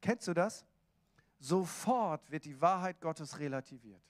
Kennst 0.00 0.28
du 0.28 0.32
das? 0.32 0.64
Sofort 1.40 2.30
wird 2.30 2.44
die 2.44 2.60
Wahrheit 2.60 3.00
Gottes 3.00 3.36
relativiert. 3.40 4.00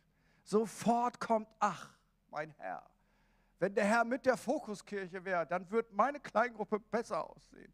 Sofort 0.45 1.19
kommt, 1.19 1.49
ach, 1.59 1.95
mein 2.29 2.51
Herr. 2.59 2.87
Wenn 3.59 3.75
der 3.75 3.87
Herr 3.87 4.05
mit 4.05 4.27
der 4.27 4.37
Fokuskirche 4.37 5.25
wäre, 5.25 5.47
dann 5.47 5.71
wird 5.71 5.91
meine 5.95 6.21
Kleingruppe 6.21 6.79
besser 6.79 7.25
aussehen. 7.25 7.73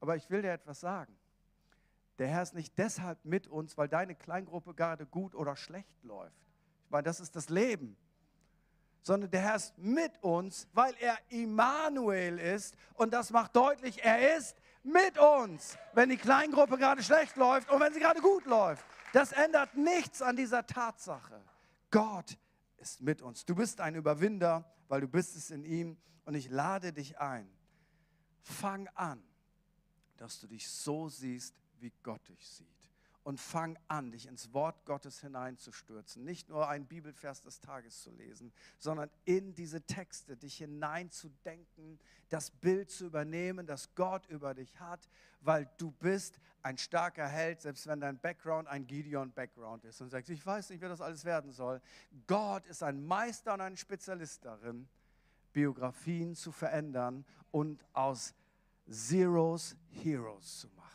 Aber 0.00 0.16
ich 0.16 0.28
will 0.28 0.42
dir 0.42 0.52
etwas 0.52 0.80
sagen. 0.80 1.17
Der 2.18 2.28
Herr 2.28 2.42
ist 2.42 2.54
nicht 2.54 2.76
deshalb 2.76 3.24
mit 3.24 3.46
uns, 3.46 3.78
weil 3.78 3.88
deine 3.88 4.14
Kleingruppe 4.14 4.74
gerade 4.74 5.06
gut 5.06 5.34
oder 5.34 5.56
schlecht 5.56 6.02
läuft. 6.02 6.36
Ich 6.84 6.90
meine, 6.90 7.04
das 7.04 7.20
ist 7.20 7.36
das 7.36 7.48
Leben. 7.48 7.96
Sondern 9.02 9.30
der 9.30 9.40
Herr 9.40 9.56
ist 9.56 9.78
mit 9.78 10.22
uns, 10.22 10.68
weil 10.72 10.94
er 10.98 11.16
Immanuel 11.28 12.38
ist. 12.38 12.76
Und 12.94 13.12
das 13.12 13.30
macht 13.30 13.54
deutlich, 13.54 14.02
er 14.02 14.36
ist 14.36 14.56
mit 14.82 15.16
uns, 15.18 15.78
wenn 15.94 16.08
die 16.08 16.16
Kleingruppe 16.16 16.76
gerade 16.76 17.02
schlecht 17.02 17.36
läuft 17.36 17.70
und 17.70 17.80
wenn 17.80 17.92
sie 17.94 18.00
gerade 18.00 18.20
gut 18.20 18.44
läuft. 18.46 18.84
Das 19.12 19.32
ändert 19.32 19.76
nichts 19.76 20.20
an 20.20 20.36
dieser 20.36 20.66
Tatsache. 20.66 21.40
Gott 21.90 22.36
ist 22.78 23.00
mit 23.00 23.22
uns. 23.22 23.44
Du 23.44 23.54
bist 23.54 23.80
ein 23.80 23.94
Überwinder, 23.94 24.64
weil 24.88 25.00
du 25.00 25.08
bist 25.08 25.36
es 25.36 25.50
in 25.50 25.64
ihm. 25.64 25.96
Und 26.24 26.34
ich 26.34 26.50
lade 26.50 26.92
dich 26.92 27.18
ein. 27.18 27.48
Fang 28.42 28.88
an, 28.94 29.22
dass 30.16 30.40
du 30.40 30.46
dich 30.46 30.68
so 30.68 31.08
siehst, 31.08 31.54
wie 31.80 31.92
Gott 32.02 32.26
dich 32.28 32.48
sieht. 32.48 32.66
Und 33.24 33.38
fang 33.38 33.78
an, 33.88 34.10
dich 34.10 34.26
ins 34.26 34.54
Wort 34.54 34.86
Gottes 34.86 35.20
hineinzustürzen. 35.20 36.24
Nicht 36.24 36.48
nur 36.48 36.66
einen 36.66 36.86
Bibelvers 36.86 37.42
des 37.42 37.60
Tages 37.60 38.02
zu 38.02 38.10
lesen, 38.10 38.54
sondern 38.78 39.10
in 39.26 39.54
diese 39.54 39.82
Texte 39.82 40.36
dich 40.36 40.56
hineinzudenken, 40.56 41.98
das 42.30 42.50
Bild 42.50 42.90
zu 42.90 43.04
übernehmen, 43.04 43.66
das 43.66 43.94
Gott 43.94 44.26
über 44.28 44.54
dich 44.54 44.80
hat, 44.80 45.10
weil 45.40 45.68
du 45.76 45.90
bist 45.90 46.40
ein 46.62 46.78
starker 46.78 47.28
Held, 47.28 47.60
selbst 47.60 47.86
wenn 47.86 48.00
dein 48.00 48.18
Background 48.18 48.66
ein 48.66 48.86
Gideon-Background 48.86 49.84
ist 49.84 50.00
und 50.00 50.08
sagst, 50.08 50.30
ich 50.30 50.44
weiß 50.44 50.70
nicht, 50.70 50.80
wer 50.80 50.88
das 50.88 51.02
alles 51.02 51.24
werden 51.24 51.52
soll. 51.52 51.82
Gott 52.26 52.66
ist 52.66 52.82
ein 52.82 53.04
Meister 53.04 53.54
und 53.54 53.60
ein 53.60 53.76
Spezialist 53.76 54.44
darin, 54.44 54.88
Biografien 55.52 56.34
zu 56.34 56.50
verändern 56.50 57.26
und 57.50 57.84
aus 57.92 58.34
Zeros 58.88 59.76
Heroes 59.90 60.60
zu 60.60 60.68
machen. 60.68 60.87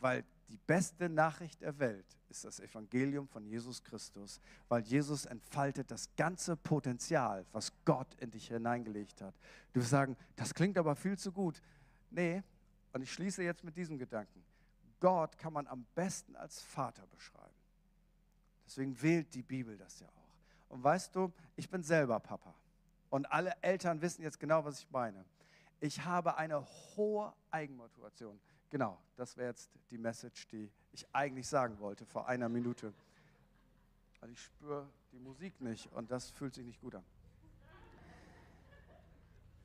Weil 0.00 0.24
die 0.48 0.58
beste 0.58 1.08
Nachricht 1.08 1.60
der 1.60 1.78
Welt 1.78 2.06
ist 2.28 2.44
das 2.44 2.60
Evangelium 2.60 3.26
von 3.26 3.44
Jesus 3.44 3.82
Christus, 3.82 4.40
weil 4.68 4.82
Jesus 4.82 5.24
entfaltet 5.24 5.90
das 5.90 6.08
ganze 6.16 6.56
Potenzial, 6.56 7.46
was 7.52 7.72
Gott 7.84 8.14
in 8.18 8.30
dich 8.30 8.48
hineingelegt 8.48 9.22
hat. 9.22 9.34
Du 9.72 9.80
wirst 9.80 9.90
sagen, 9.90 10.16
das 10.36 10.54
klingt 10.54 10.78
aber 10.78 10.94
viel 10.94 11.18
zu 11.18 11.32
gut. 11.32 11.60
Nee, 12.10 12.42
und 12.92 13.02
ich 13.02 13.12
schließe 13.12 13.42
jetzt 13.42 13.64
mit 13.64 13.76
diesem 13.76 13.98
Gedanken. 13.98 14.44
Gott 15.00 15.36
kann 15.38 15.52
man 15.52 15.66
am 15.66 15.84
besten 15.94 16.36
als 16.36 16.62
Vater 16.62 17.06
beschreiben. 17.08 17.54
Deswegen 18.66 19.00
wählt 19.02 19.34
die 19.34 19.42
Bibel 19.42 19.76
das 19.76 20.00
ja 20.00 20.08
auch. 20.08 20.74
Und 20.74 20.82
weißt 20.82 21.14
du, 21.14 21.32
ich 21.56 21.68
bin 21.68 21.82
selber 21.82 22.18
Papa. 22.20 22.54
Und 23.10 23.30
alle 23.30 23.54
Eltern 23.62 24.00
wissen 24.00 24.22
jetzt 24.22 24.40
genau, 24.40 24.64
was 24.64 24.80
ich 24.80 24.90
meine. 24.90 25.24
Ich 25.80 26.04
habe 26.04 26.36
eine 26.36 26.64
hohe 26.96 27.32
Eigenmotivation. 27.50 28.40
Genau, 28.76 28.98
das 29.16 29.38
wäre 29.38 29.48
jetzt 29.48 29.70
die 29.90 29.96
Message, 29.96 30.48
die 30.48 30.70
ich 30.92 31.06
eigentlich 31.10 31.48
sagen 31.48 31.78
wollte 31.78 32.04
vor 32.04 32.28
einer 32.28 32.50
Minute. 32.50 32.92
Also 34.20 34.34
ich 34.34 34.42
spüre 34.42 34.86
die 35.12 35.18
Musik 35.18 35.58
nicht 35.62 35.90
und 35.94 36.10
das 36.10 36.28
fühlt 36.28 36.52
sich 36.52 36.66
nicht 36.66 36.82
gut 36.82 36.94
an. 36.94 37.02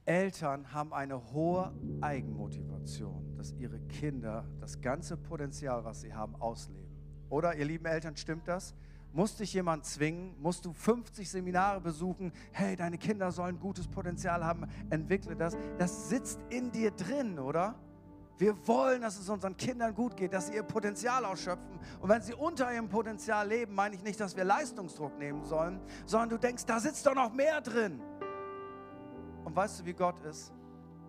Eltern 0.05 0.71
haben 0.71 0.93
eine 0.93 1.33
hohe 1.33 1.73
Eigenmotivation, 1.99 3.35
dass 3.35 3.51
ihre 3.51 3.81
Kinder 3.81 4.47
das 4.61 4.79
ganze 4.79 5.17
Potenzial, 5.17 5.83
was 5.83 5.99
sie 5.99 6.13
haben, 6.13 6.37
ausleben. 6.37 6.95
Oder 7.27 7.57
ihr 7.57 7.65
lieben 7.65 7.87
Eltern, 7.87 8.15
stimmt 8.15 8.47
das? 8.47 8.73
Muss 9.11 9.35
dich 9.35 9.53
jemand 9.53 9.83
zwingen? 9.83 10.39
Musst 10.41 10.63
du 10.63 10.71
50 10.71 11.29
Seminare 11.29 11.81
besuchen? 11.81 12.31
Hey, 12.53 12.77
deine 12.77 12.97
Kinder 12.97 13.33
sollen 13.33 13.59
gutes 13.59 13.89
Potenzial 13.89 14.45
haben, 14.45 14.69
entwickle 14.89 15.35
das. 15.35 15.57
Das 15.79 16.07
sitzt 16.07 16.39
in 16.49 16.71
dir 16.71 16.91
drin, 16.91 17.37
oder? 17.37 17.77
Wir 18.41 18.55
wollen, 18.67 19.03
dass 19.03 19.19
es 19.19 19.29
unseren 19.29 19.55
Kindern 19.55 19.93
gut 19.93 20.17
geht, 20.17 20.33
dass 20.33 20.47
sie 20.47 20.55
ihr 20.55 20.63
Potenzial 20.63 21.25
ausschöpfen. 21.25 21.79
Und 21.99 22.09
wenn 22.09 22.23
sie 22.23 22.33
unter 22.33 22.73
ihrem 22.73 22.89
Potenzial 22.89 23.47
leben, 23.47 23.75
meine 23.75 23.93
ich 23.93 24.01
nicht, 24.01 24.19
dass 24.19 24.35
wir 24.35 24.43
Leistungsdruck 24.43 25.15
nehmen 25.19 25.45
sollen, 25.45 25.79
sondern 26.07 26.29
du 26.29 26.37
denkst, 26.39 26.65
da 26.65 26.79
sitzt 26.79 27.05
doch 27.05 27.13
noch 27.13 27.31
mehr 27.31 27.61
drin. 27.61 28.01
Und 29.43 29.55
weißt 29.55 29.81
du, 29.81 29.85
wie 29.85 29.93
Gott 29.93 30.19
ist? 30.21 30.51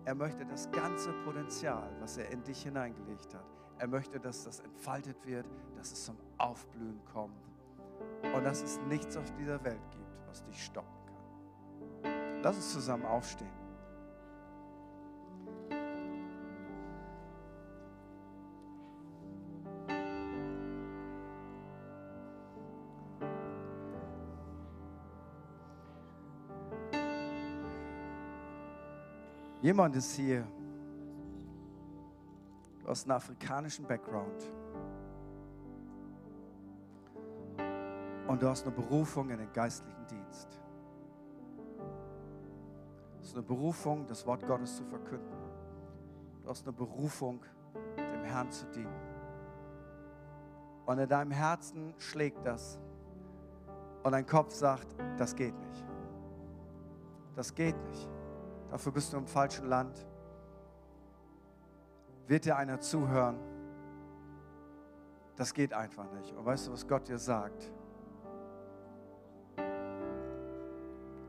Er 0.05 0.13
möchte 0.13 0.45
das 0.45 0.69
ganze 0.69 1.11
Potenzial, 1.25 1.89
was 1.99 2.17
er 2.17 2.29
in 2.29 2.43
dich 2.43 2.61
hineingelegt 2.61 3.33
hat, 3.33 3.47
er 3.79 3.87
möchte, 3.87 4.19
dass 4.19 4.43
das 4.43 4.59
entfaltet 4.59 5.17
wird, 5.25 5.47
dass 5.75 5.91
es 5.91 6.05
zum 6.05 6.17
Aufblühen 6.37 7.01
kommt 7.11 7.49
und 8.35 8.43
dass 8.43 8.61
es 8.61 8.79
nichts 8.87 9.17
auf 9.17 9.31
dieser 9.39 9.63
Welt 9.63 9.81
gibt, 9.89 10.27
was 10.27 10.43
dich 10.43 10.63
stoppen 10.63 10.87
kann. 12.03 12.43
Lass 12.43 12.57
uns 12.57 12.73
zusammen 12.73 13.05
aufstehen. 13.05 13.62
Jemand 29.63 29.95
ist 29.95 30.13
hier, 30.15 30.45
du 32.81 32.87
hast 32.89 33.05
einen 33.05 33.15
afrikanischen 33.15 33.87
Background 33.87 34.51
und 38.27 38.41
du 38.41 38.49
hast 38.49 38.67
eine 38.67 38.75
Berufung 38.75 39.29
in 39.29 39.37
den 39.37 39.53
geistlichen 39.53 40.05
Dienst. 40.07 40.59
Du 41.77 43.19
hast 43.21 43.35
eine 43.35 43.43
Berufung, 43.43 44.05
das 44.05 44.27
Wort 44.27 44.45
Gottes 44.45 44.75
zu 44.75 44.83
verkünden. 44.83 45.31
Du 46.43 46.49
hast 46.49 46.67
eine 46.67 46.73
Berufung, 46.73 47.39
dem 47.95 48.25
Herrn 48.25 48.51
zu 48.51 48.65
dienen. 48.65 48.99
Und 50.85 50.99
in 50.99 51.07
deinem 51.07 51.31
Herzen 51.31 51.93
schlägt 51.99 52.45
das. 52.45 52.81
Und 54.03 54.11
dein 54.11 54.25
Kopf 54.25 54.53
sagt, 54.53 54.93
das 55.17 55.33
geht 55.33 55.57
nicht. 55.57 55.85
Das 57.37 57.55
geht 57.55 57.81
nicht. 57.87 58.12
Dafür 58.73 58.91
bist 58.91 59.13
du 59.13 59.17
im 59.17 59.27
falschen 59.27 59.67
Land. 59.67 60.03
Wird 62.25 62.45
dir 62.45 62.57
einer 62.57 62.79
zuhören? 62.79 63.37
Das 65.35 65.53
geht 65.53 65.73
einfach 65.73 66.11
nicht. 66.13 66.35
Und 66.35 66.43
weißt 66.43 66.65
du, 66.65 66.71
was 66.71 66.87
Gott 66.87 67.07
dir 67.07 67.19
sagt? 67.19 67.71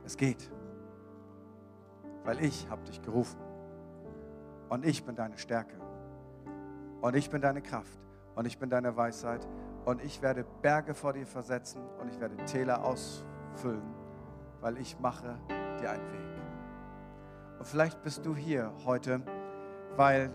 Es 0.07 0.17
geht. 0.17 0.51
Weil 2.25 2.43
ich 2.43 2.67
habe 2.71 2.83
dich 2.85 3.03
gerufen. 3.03 3.39
Und 4.71 4.87
ich 4.87 5.05
bin 5.05 5.15
deine 5.15 5.37
Stärke. 5.37 5.77
Und 7.03 7.15
ich 7.15 7.29
bin 7.29 7.43
deine 7.43 7.61
Kraft. 7.61 7.99
Und 8.37 8.47
ich 8.47 8.59
bin 8.59 8.71
deine 8.71 8.97
Weisheit. 8.97 9.47
Und 9.85 10.03
ich 10.03 10.23
werde 10.23 10.47
Berge 10.63 10.95
vor 10.95 11.13
dir 11.13 11.27
versetzen 11.27 11.83
und 12.01 12.09
ich 12.09 12.19
werde 12.19 12.37
Täler 12.47 12.83
ausfüllen, 12.83 13.85
weil 14.63 14.79
ich 14.79 14.99
mache 14.99 15.39
dir 15.79 15.91
einen 15.91 16.11
Weg. 16.11 16.34
Und 17.65 17.71
vielleicht 17.71 18.03
bist 18.03 18.27
du 18.27 18.37
hier 18.37 18.71
heute, 18.85 19.23
weil 19.97 20.31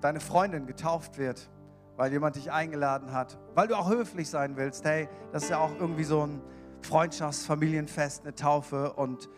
deine 0.00 0.20
Freundin 0.20 0.66
getauft 0.66 1.18
wird, 1.18 1.50
weil 1.96 2.10
jemand 2.10 2.36
dich 2.36 2.50
eingeladen 2.50 3.12
hat, 3.12 3.38
weil 3.54 3.68
du 3.68 3.74
auch 3.76 3.90
höflich 3.90 4.30
sein 4.30 4.56
willst. 4.56 4.82
Hey, 4.86 5.06
das 5.32 5.42
ist 5.42 5.50
ja 5.50 5.58
auch 5.58 5.72
irgendwie 5.78 6.04
so 6.04 6.26
ein 6.26 6.40
Freundschaftsfamilienfest, 6.80 8.22
eine 8.22 8.34
Taufe 8.34 8.94
und, 8.94 9.28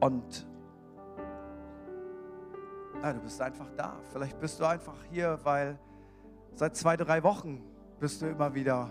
und 0.00 0.46
ja, 3.02 3.12
du 3.12 3.20
bist 3.20 3.42
einfach 3.42 3.68
da. 3.76 3.98
Vielleicht 4.10 4.40
bist 4.40 4.58
du 4.58 4.64
einfach 4.64 4.96
hier, 5.10 5.38
weil 5.42 5.78
seit 6.54 6.74
zwei, 6.74 6.96
drei 6.96 7.22
Wochen 7.22 7.62
bist 8.00 8.22
du 8.22 8.30
immer 8.30 8.54
wieder 8.54 8.90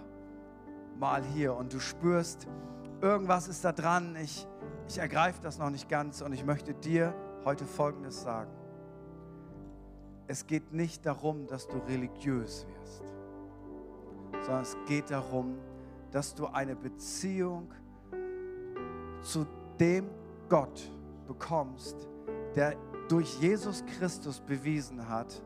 mal 0.99 1.23
hier 1.23 1.55
und 1.55 1.73
du 1.73 1.79
spürst, 1.79 2.47
irgendwas 3.01 3.47
ist 3.47 3.65
da 3.65 3.71
dran. 3.71 4.15
Ich, 4.21 4.47
ich 4.87 4.99
ergreife 4.99 5.39
das 5.41 5.57
noch 5.57 5.71
nicht 5.71 5.89
ganz 5.89 6.21
und 6.21 6.31
ich 6.31 6.45
möchte 6.45 6.75
dir 6.75 7.15
heute 7.45 7.65
Folgendes 7.65 8.23
sagen. 8.23 8.51
Es 10.27 10.47
geht 10.47 10.73
nicht 10.73 11.05
darum, 11.05 11.45
dass 11.45 11.67
du 11.67 11.77
religiös 11.77 12.65
wirst, 12.67 13.03
sondern 14.43 14.63
es 14.63 14.75
geht 14.87 15.11
darum, 15.11 15.59
dass 16.11 16.33
du 16.33 16.47
eine 16.47 16.75
Beziehung 16.75 17.71
zu 19.21 19.45
dem 19.79 20.09
Gott 20.49 20.91
bekommst, 21.27 21.95
der 22.55 22.75
durch 23.07 23.39
Jesus 23.39 23.83
Christus 23.85 24.39
bewiesen 24.39 25.07
hat, 25.07 25.43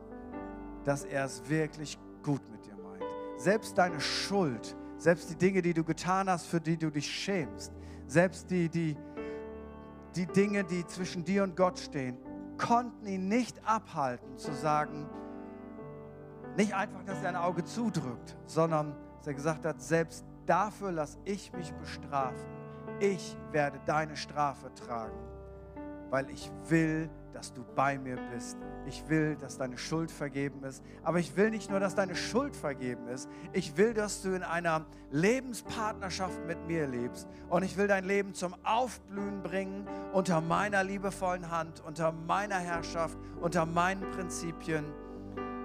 dass 0.84 1.04
er 1.04 1.26
es 1.26 1.46
wirklich 1.48 1.98
gut 2.22 2.40
mit 2.50 2.64
dir 2.64 2.76
meint. 2.76 3.04
Selbst 3.36 3.76
deine 3.76 4.00
Schuld, 4.00 4.74
selbst 4.96 5.30
die 5.30 5.36
Dinge, 5.36 5.60
die 5.60 5.74
du 5.74 5.84
getan 5.84 6.30
hast, 6.30 6.46
für 6.46 6.60
die 6.60 6.78
du 6.78 6.90
dich 6.90 7.10
schämst, 7.10 7.72
selbst 8.06 8.50
die, 8.50 8.68
die, 8.68 8.96
die 10.16 10.26
Dinge, 10.26 10.64
die 10.64 10.86
zwischen 10.86 11.24
dir 11.24 11.42
und 11.42 11.56
Gott 11.56 11.78
stehen, 11.78 12.16
konnten 12.58 13.06
ihn 13.06 13.28
nicht 13.28 13.64
abhalten 13.64 14.36
zu 14.36 14.52
sagen, 14.54 15.08
nicht 16.56 16.74
einfach, 16.74 17.02
dass 17.04 17.22
er 17.22 17.30
ein 17.30 17.36
Auge 17.36 17.64
zudrückt, 17.64 18.36
sondern 18.46 18.94
dass 19.18 19.28
er 19.28 19.34
gesagt 19.34 19.64
hat, 19.64 19.80
selbst 19.80 20.24
dafür 20.46 20.92
lasse 20.92 21.18
ich 21.24 21.52
mich 21.52 21.72
bestrafen. 21.74 22.46
Ich 22.98 23.36
werde 23.52 23.80
deine 23.86 24.16
Strafe 24.16 24.72
tragen, 24.74 25.18
weil 26.10 26.28
ich 26.30 26.50
will, 26.68 27.08
dass 27.40 27.54
du 27.54 27.64
bei 27.74 27.98
mir 27.98 28.18
bist. 28.34 28.58
Ich 28.84 29.08
will, 29.08 29.34
dass 29.34 29.56
deine 29.56 29.78
Schuld 29.78 30.10
vergeben 30.10 30.62
ist. 30.62 30.84
Aber 31.02 31.20
ich 31.20 31.38
will 31.38 31.50
nicht 31.50 31.70
nur, 31.70 31.80
dass 31.80 31.94
deine 31.94 32.14
Schuld 32.14 32.54
vergeben 32.54 33.08
ist. 33.08 33.30
Ich 33.54 33.78
will, 33.78 33.94
dass 33.94 34.20
du 34.20 34.36
in 34.36 34.42
einer 34.42 34.84
Lebenspartnerschaft 35.10 36.44
mit 36.46 36.66
mir 36.66 36.86
lebst. 36.86 37.26
Und 37.48 37.62
ich 37.62 37.78
will 37.78 37.86
dein 37.86 38.04
Leben 38.04 38.34
zum 38.34 38.54
Aufblühen 38.62 39.42
bringen 39.42 39.88
unter 40.12 40.42
meiner 40.42 40.84
liebevollen 40.84 41.50
Hand, 41.50 41.82
unter 41.86 42.12
meiner 42.12 42.58
Herrschaft, 42.58 43.16
unter 43.40 43.64
meinen 43.64 44.02
Prinzipien, 44.10 44.84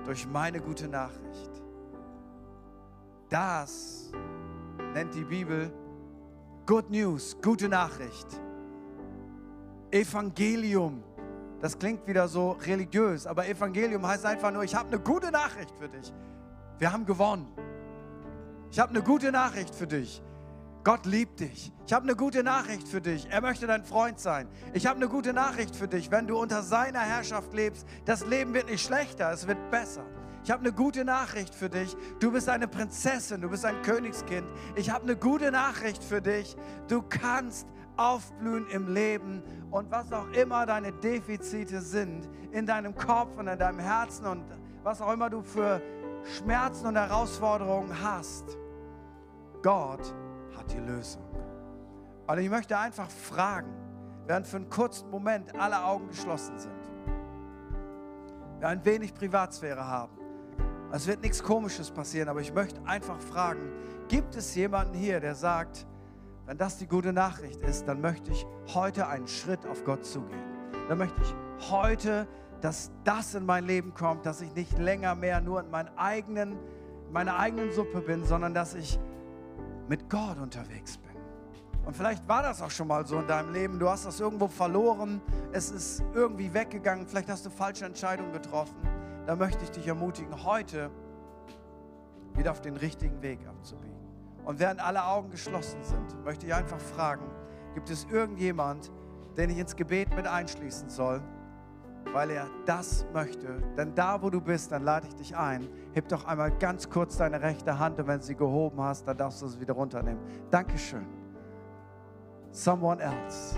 durch 0.05 0.26
meine 0.28 0.61
gute 0.61 0.88
Nachricht. 0.88 1.61
Das 3.28 4.13
nennt 4.93 5.13
die 5.13 5.26
Bibel 5.26 5.73
Good 6.65 6.89
News, 6.89 7.36
gute 7.41 7.67
Nachricht. 7.67 8.28
Evangelium 9.91 11.03
das 11.62 11.78
klingt 11.78 12.06
wieder 12.08 12.28
so 12.28 12.51
religiös, 12.51 13.26
aber 13.26 13.47
Evangelium 13.47 14.06
heißt 14.06 14.26
einfach 14.26 14.51
nur, 14.51 14.64
ich 14.64 14.76
habe 14.76 14.89
eine 14.89 14.99
gute 14.99 15.32
Nachricht 15.32 15.74
für 15.78 15.88
dich. 15.88 16.14
Wir 16.78 16.91
haben 16.91 17.06
gewonnen. 17.06 17.47
Ich 18.72 18.80
habe 18.80 18.89
eine 18.91 19.01
gute 19.01 19.32
Nachricht 19.32 19.74
für 19.74 19.88
dich. 19.88 20.22
Gott 20.84 21.06
liebt 21.06 21.39
dich. 21.39 21.72
Ich 21.88 21.93
habe 21.93 22.03
eine 22.03 22.16
gute 22.16 22.43
Nachricht 22.43 22.88
für 22.88 23.01
dich. 23.01 23.28
Er 23.32 23.41
möchte 23.41 23.66
dein 23.66 23.84
Freund 23.84 24.20
sein. 24.20 24.47
Ich 24.74 24.86
habe 24.86 24.97
eine 24.97 25.08
gute 25.08 25.34
Nachricht 25.34 25.76
für 25.76 25.88
dich. 25.88 26.12
Wenn 26.12 26.28
du 26.28 26.38
unter 26.38 26.62
seiner 26.62 26.99
Herrschaft 26.99 27.53
lebst, 27.53 27.88
das 28.06 28.24
Leben 28.26 28.53
wird 28.53 28.70
nicht 28.70 28.86
schlechter, 28.86 29.32
es 29.32 29.47
wird 29.47 29.72
besser. 29.72 30.06
Ich 30.43 30.51
habe 30.51 30.62
eine 30.62 30.72
gute 30.72 31.03
Nachricht 31.03 31.56
für 31.56 31.70
dich. 31.72 31.97
Du 32.20 32.32
bist 32.32 32.47
eine 32.49 32.68
Prinzessin, 32.68 33.41
du 33.41 33.49
bist 33.49 33.66
ein 33.66 33.82
Königskind. 33.82 34.45
Ich 34.76 34.91
habe 34.91 35.06
eine 35.06 35.16
gute 35.16 35.51
Nachricht 35.51 36.03
für 36.03 36.22
dich. 36.22 36.56
Du 36.88 37.01
kannst 37.01 37.66
aufblühen 37.98 38.68
im 38.68 38.93
Leben 38.93 39.43
und 39.72 39.89
was 39.91 40.12
auch 40.12 40.30
immer 40.32 40.66
deine 40.66 40.91
Defizite 40.91 41.82
sind 41.82 42.30
in 42.52 42.66
deinem 42.66 42.96
Kopf 42.96 43.38
und 43.38 43.48
in 43.48 43.58
deinem 43.58 43.80
Herzen 43.80 44.26
und 44.26 44.43
was 44.84 45.02
auch 45.02 45.12
immer 45.12 45.30
du 45.30 45.41
für 45.41 45.82
Schmerzen 46.24 46.88
und 46.88 46.96
Herausforderungen 46.96 47.91
hast. 48.04 48.58
Gott 49.62 50.14
hat 50.56 50.72
die 50.72 50.80
Lösung. 50.80 51.24
Und 52.28 52.38
ich 52.39 52.50
möchte 52.50 52.78
einfach 52.78 53.10
fragen, 53.10 53.74
während 54.26 54.48
für 54.48 54.58
einen 54.58 54.70
kurzen 54.70 55.10
Moment 55.10 55.54
alle 55.60 55.84
Augen 55.84 56.08
geschlossen 56.08 56.58
sind, 56.58 56.74
wir 58.60 58.68
ein 58.70 58.84
wenig 58.86 59.14
Privatsphäre 59.14 59.86
haben. 59.86 60.18
Es 60.91 61.08
wird 61.08 61.22
nichts 61.22 61.43
Komisches 61.43 61.91
passieren, 61.91 62.30
aber 62.30 62.41
ich 62.41 62.54
möchte 62.54 62.80
einfach 62.86 63.20
fragen, 63.20 63.72
gibt 64.08 64.36
es 64.36 64.56
jemanden 64.56 64.93
hier, 64.93 65.20
der 65.20 65.36
sagt, 65.36 65.86
wenn 66.46 66.58
das 66.58 66.78
die 66.78 66.88
gute 66.88 67.12
Nachricht 67.12 67.62
ist, 67.64 67.88
dann 67.88 68.02
möchte 68.02 68.32
ich 68.32 68.46
heute 68.74 69.08
einen 69.08 69.28
Schritt 69.28 69.66
auf 69.66 69.84
Gott 69.84 70.06
zugehen. 70.06 70.43
Dann 70.88 70.98
möchte 71.00 71.20
ich 71.22 71.72
heute, 71.72 72.28
dass 72.62 72.91
das 73.04 73.34
in 73.34 73.46
mein 73.46 73.66
Leben 73.66 73.93
kommt, 73.93 74.26
dass 74.26 74.41
ich 74.41 74.54
nicht 74.54 74.78
länger 74.78 75.16
mehr 75.16 75.41
nur 75.41 75.62
in 75.62 75.72
meinen 75.72 75.89
eigenen, 75.98 76.58
meiner 77.12 77.38
eigenen 77.38 77.72
Suppe 77.72 78.02
bin, 78.02 78.26
sondern 78.26 78.54
dass 78.54 78.76
ich 78.76 79.00
mit 79.88 80.10
Gott 80.10 80.39
unterwegs 80.39 80.98
bin. 80.98 81.06
Und 81.86 81.96
vielleicht 81.96 82.28
war 82.28 82.41
das 82.41 82.62
auch 82.62 82.72
schon 82.72 82.88
mal 82.88 83.06
so 83.06 83.20
in 83.20 83.28
deinem 83.28 83.54
Leben. 83.54 83.80
Du 83.80 83.88
hast 83.88 84.06
das 84.06 84.20
irgendwo 84.20 84.48
verloren, 84.48 85.22
es 85.52 85.70
ist 85.70 86.04
irgendwie 86.14 86.54
weggegangen, 86.54 87.08
vielleicht 87.08 87.30
hast 87.30 87.46
du 87.46 87.50
falsche 87.50 87.86
Entscheidungen 87.86 88.32
getroffen. 88.32 88.76
Da 89.26 89.36
möchte 89.36 89.64
ich 89.64 89.72
dich 89.72 89.88
ermutigen, 89.88 90.43
heute 90.43 90.89
wieder 92.36 92.52
auf 92.52 92.62
den 92.62 92.76
richtigen 92.76 93.22
Weg 93.22 93.39
abzubiegen. 93.48 94.05
Und 94.46 94.60
während 94.60 94.80
alle 94.80 95.04
Augen 95.04 95.32
geschlossen 95.32 95.82
sind, 95.82 96.24
möchte 96.24 96.46
ich 96.46 96.54
einfach 96.54 96.80
fragen, 96.80 97.26
gibt 97.74 97.89
es 97.89 98.06
irgendjemand, 98.06 98.91
den 99.36 99.50
ich 99.50 99.58
ins 99.58 99.76
Gebet 99.76 100.16
mit 100.16 100.28
einschließen 100.28 100.89
soll, 100.89 101.22
weil 102.14 102.30
er 102.30 102.48
das 102.66 103.06
möchte? 103.12 103.62
Denn 103.76 103.96
da, 103.96 104.22
wo 104.22 104.30
du 104.30 104.39
bist, 104.39 104.72
dann 104.72 104.84
lade 104.84 105.08
ich 105.08 105.16
dich 105.16 105.36
ein. 105.36 105.68
Heb 105.93 106.08
doch 106.10 106.26
einmal 106.26 106.52
ganz 106.52 106.89
kurz 106.89 107.18
deine 107.18 107.41
rechte 107.41 107.78
Hand 107.78 108.00
und 108.00 108.08
wenn 108.08 108.22
sie 108.22 108.36
gehoben 108.36 108.80
hast, 108.82 109.08
dann 109.08 109.18
darfst 109.18 109.41
du 109.41 109.48
sie 109.48 109.60
wieder 109.60 109.74
runternehmen. 109.74 110.22
Dankeschön. 110.52 111.06
Someone 112.52 113.02
else. 113.02 113.58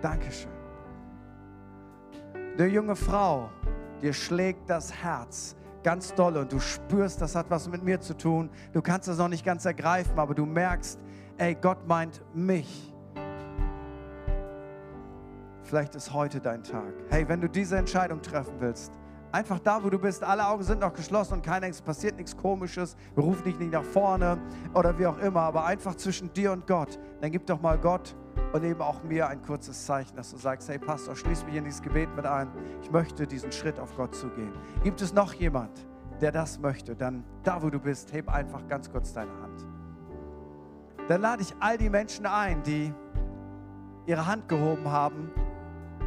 Dankeschön. 0.00 0.52
Eine 2.56 2.66
junge 2.66 2.96
Frau, 2.96 3.50
dir 4.00 4.12
schlägt 4.12 4.70
das 4.70 4.92
Herz 4.92 5.56
ganz 5.82 6.14
doll 6.14 6.36
und 6.36 6.52
du 6.52 6.60
spürst, 6.60 7.20
das 7.20 7.34
hat 7.34 7.50
was 7.50 7.68
mit 7.68 7.82
mir 7.82 8.00
zu 8.00 8.16
tun. 8.16 8.50
Du 8.72 8.82
kannst 8.82 9.08
es 9.08 9.18
noch 9.18 9.28
nicht 9.28 9.44
ganz 9.44 9.64
ergreifen, 9.64 10.18
aber 10.18 10.34
du 10.34 10.46
merkst, 10.46 10.98
ey, 11.38 11.54
Gott 11.54 11.86
meint 11.86 12.22
mich. 12.34 12.94
Vielleicht 15.62 15.94
ist 15.94 16.12
heute 16.14 16.40
dein 16.40 16.62
Tag. 16.62 16.94
Hey, 17.10 17.28
wenn 17.28 17.40
du 17.40 17.48
diese 17.48 17.76
Entscheidung 17.76 18.22
treffen 18.22 18.54
willst, 18.58 18.92
einfach 19.32 19.58
da, 19.58 19.82
wo 19.84 19.90
du 19.90 19.98
bist, 19.98 20.24
alle 20.24 20.46
Augen 20.48 20.62
sind 20.62 20.80
noch 20.80 20.94
geschlossen 20.94 21.34
und 21.34 21.42
keiner, 21.42 21.68
es 21.68 21.82
passiert 21.82 22.16
nichts 22.16 22.36
Komisches, 22.36 22.96
rufen 23.16 23.44
dich 23.44 23.58
nicht 23.58 23.72
nach 23.72 23.84
vorne 23.84 24.38
oder 24.74 24.98
wie 24.98 25.06
auch 25.06 25.18
immer, 25.18 25.42
aber 25.42 25.66
einfach 25.66 25.94
zwischen 25.94 26.32
dir 26.32 26.52
und 26.52 26.66
Gott, 26.66 26.98
dann 27.20 27.30
gib 27.30 27.46
doch 27.46 27.60
mal 27.60 27.78
Gott 27.78 28.16
und 28.52 28.64
eben 28.64 28.80
auch 28.80 29.02
mir 29.02 29.28
ein 29.28 29.42
kurzes 29.42 29.86
Zeichen, 29.86 30.16
dass 30.16 30.30
du 30.30 30.36
sagst, 30.36 30.68
hey 30.68 30.78
Pastor, 30.78 31.14
schließ 31.14 31.44
mich 31.44 31.54
in 31.56 31.64
dieses 31.64 31.82
Gebet 31.82 32.14
mit 32.16 32.26
ein. 32.26 32.48
Ich 32.82 32.90
möchte 32.90 33.26
diesen 33.26 33.52
Schritt 33.52 33.78
auf 33.78 33.94
Gott 33.96 34.14
zugehen. 34.14 34.52
Gibt 34.82 35.00
es 35.00 35.12
noch 35.12 35.34
jemand, 35.34 35.86
der 36.20 36.32
das 36.32 36.58
möchte? 36.58 36.96
Dann 36.96 37.24
da, 37.42 37.62
wo 37.62 37.70
du 37.70 37.78
bist, 37.78 38.12
heb 38.12 38.28
einfach 38.28 38.66
ganz 38.68 38.90
kurz 38.90 39.12
deine 39.12 39.32
Hand. 39.42 39.66
Dann 41.08 41.20
lade 41.20 41.42
ich 41.42 41.54
all 41.60 41.78
die 41.78 41.90
Menschen 41.90 42.26
ein, 42.26 42.62
die 42.62 42.92
ihre 44.06 44.26
Hand 44.26 44.48
gehoben 44.48 44.90
haben 44.90 45.30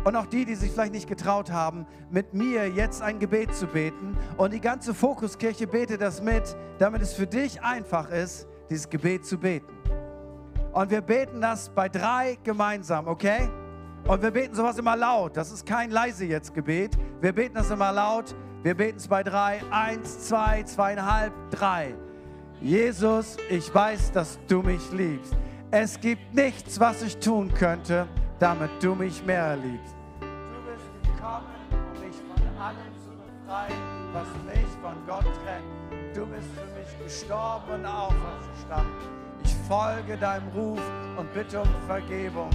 und 0.03 0.15
auch 0.15 0.25
die, 0.25 0.45
die 0.45 0.55
sich 0.55 0.71
vielleicht 0.71 0.93
nicht 0.93 1.07
getraut 1.07 1.51
haben, 1.51 1.85
mit 2.09 2.33
mir 2.33 2.67
jetzt 2.69 3.01
ein 3.01 3.19
Gebet 3.19 3.53
zu 3.53 3.67
beten. 3.67 4.17
Und 4.37 4.53
die 4.53 4.61
ganze 4.61 4.93
Fokuskirche 4.93 5.67
betet 5.67 6.01
das 6.01 6.21
mit, 6.21 6.55
damit 6.79 7.01
es 7.01 7.13
für 7.13 7.27
dich 7.27 7.61
einfach 7.61 8.09
ist, 8.09 8.47
dieses 8.69 8.89
Gebet 8.89 9.25
zu 9.25 9.37
beten. 9.37 9.80
Und 10.73 10.89
wir 10.89 11.01
beten 11.01 11.41
das 11.41 11.69
bei 11.69 11.89
drei 11.89 12.37
gemeinsam, 12.43 13.07
okay? 13.07 13.49
Und 14.07 14.21
wir 14.21 14.31
beten 14.31 14.55
sowas 14.55 14.77
immer 14.77 14.95
laut. 14.95 15.35
Das 15.35 15.51
ist 15.51 15.65
kein 15.65 15.91
leise 15.91 16.25
jetzt 16.25 16.53
Gebet. 16.53 16.97
Wir 17.19 17.33
beten 17.33 17.55
das 17.55 17.69
immer 17.71 17.91
laut. 17.91 18.33
Wir 18.63 18.75
beten 18.75 18.97
es 18.97 19.07
bei 19.07 19.21
drei. 19.21 19.61
Eins, 19.69 20.27
zwei, 20.27 20.63
zweieinhalb, 20.63 21.33
drei. 21.51 21.93
Jesus, 22.61 23.37
ich 23.49 23.73
weiß, 23.73 24.11
dass 24.13 24.39
du 24.47 24.61
mich 24.61 24.91
liebst. 24.91 25.35
Es 25.71 25.99
gibt 25.99 26.33
nichts, 26.33 26.79
was 26.79 27.01
ich 27.01 27.17
tun 27.17 27.53
könnte, 27.53 28.07
damit 28.39 28.71
du 28.81 28.95
mich 28.95 29.23
mehr 29.25 29.57
liebst. 29.57 29.95
Du 30.19 30.71
bist 30.71 31.15
gekommen, 31.15 31.47
um 31.71 32.01
mich 32.01 32.15
von 32.15 32.61
allem 32.61 32.93
zu 33.03 33.09
befreien, 33.09 33.73
was 34.13 34.27
mich 34.45 34.67
von 34.81 34.95
Gott 35.05 35.25
trennt. 35.43 36.15
Du 36.15 36.25
bist 36.27 36.47
für 36.55 36.79
mich 36.79 37.03
gestorben 37.03 37.73
und 37.73 37.85
auferstanden. 37.85 39.20
Ich 39.43 39.55
folge 39.67 40.17
deinem 40.17 40.47
Ruf 40.49 40.79
und 41.17 41.33
bitte 41.33 41.61
um 41.61 41.67
Vergebung. 41.87 42.49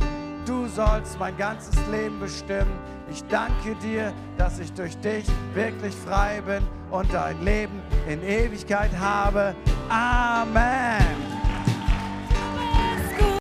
Du 0.47 0.66
sollst 0.68 1.18
mein 1.18 1.37
ganzes 1.37 1.74
Leben 1.91 2.20
bestimmen. 2.20 2.78
Ich 3.11 3.24
danke 3.24 3.74
dir, 3.82 4.12
dass 4.39 4.61
ich 4.61 4.72
durch 4.72 4.97
dich 4.99 5.26
wirklich 5.55 5.95
frei 5.95 6.41
bin 6.41 6.62
und 6.91 7.14
ein 7.14 7.43
Leben 7.43 7.80
in 8.09 8.22
Ewigkeit 8.22 8.91
habe. 8.97 9.55
Amen. 9.89 11.26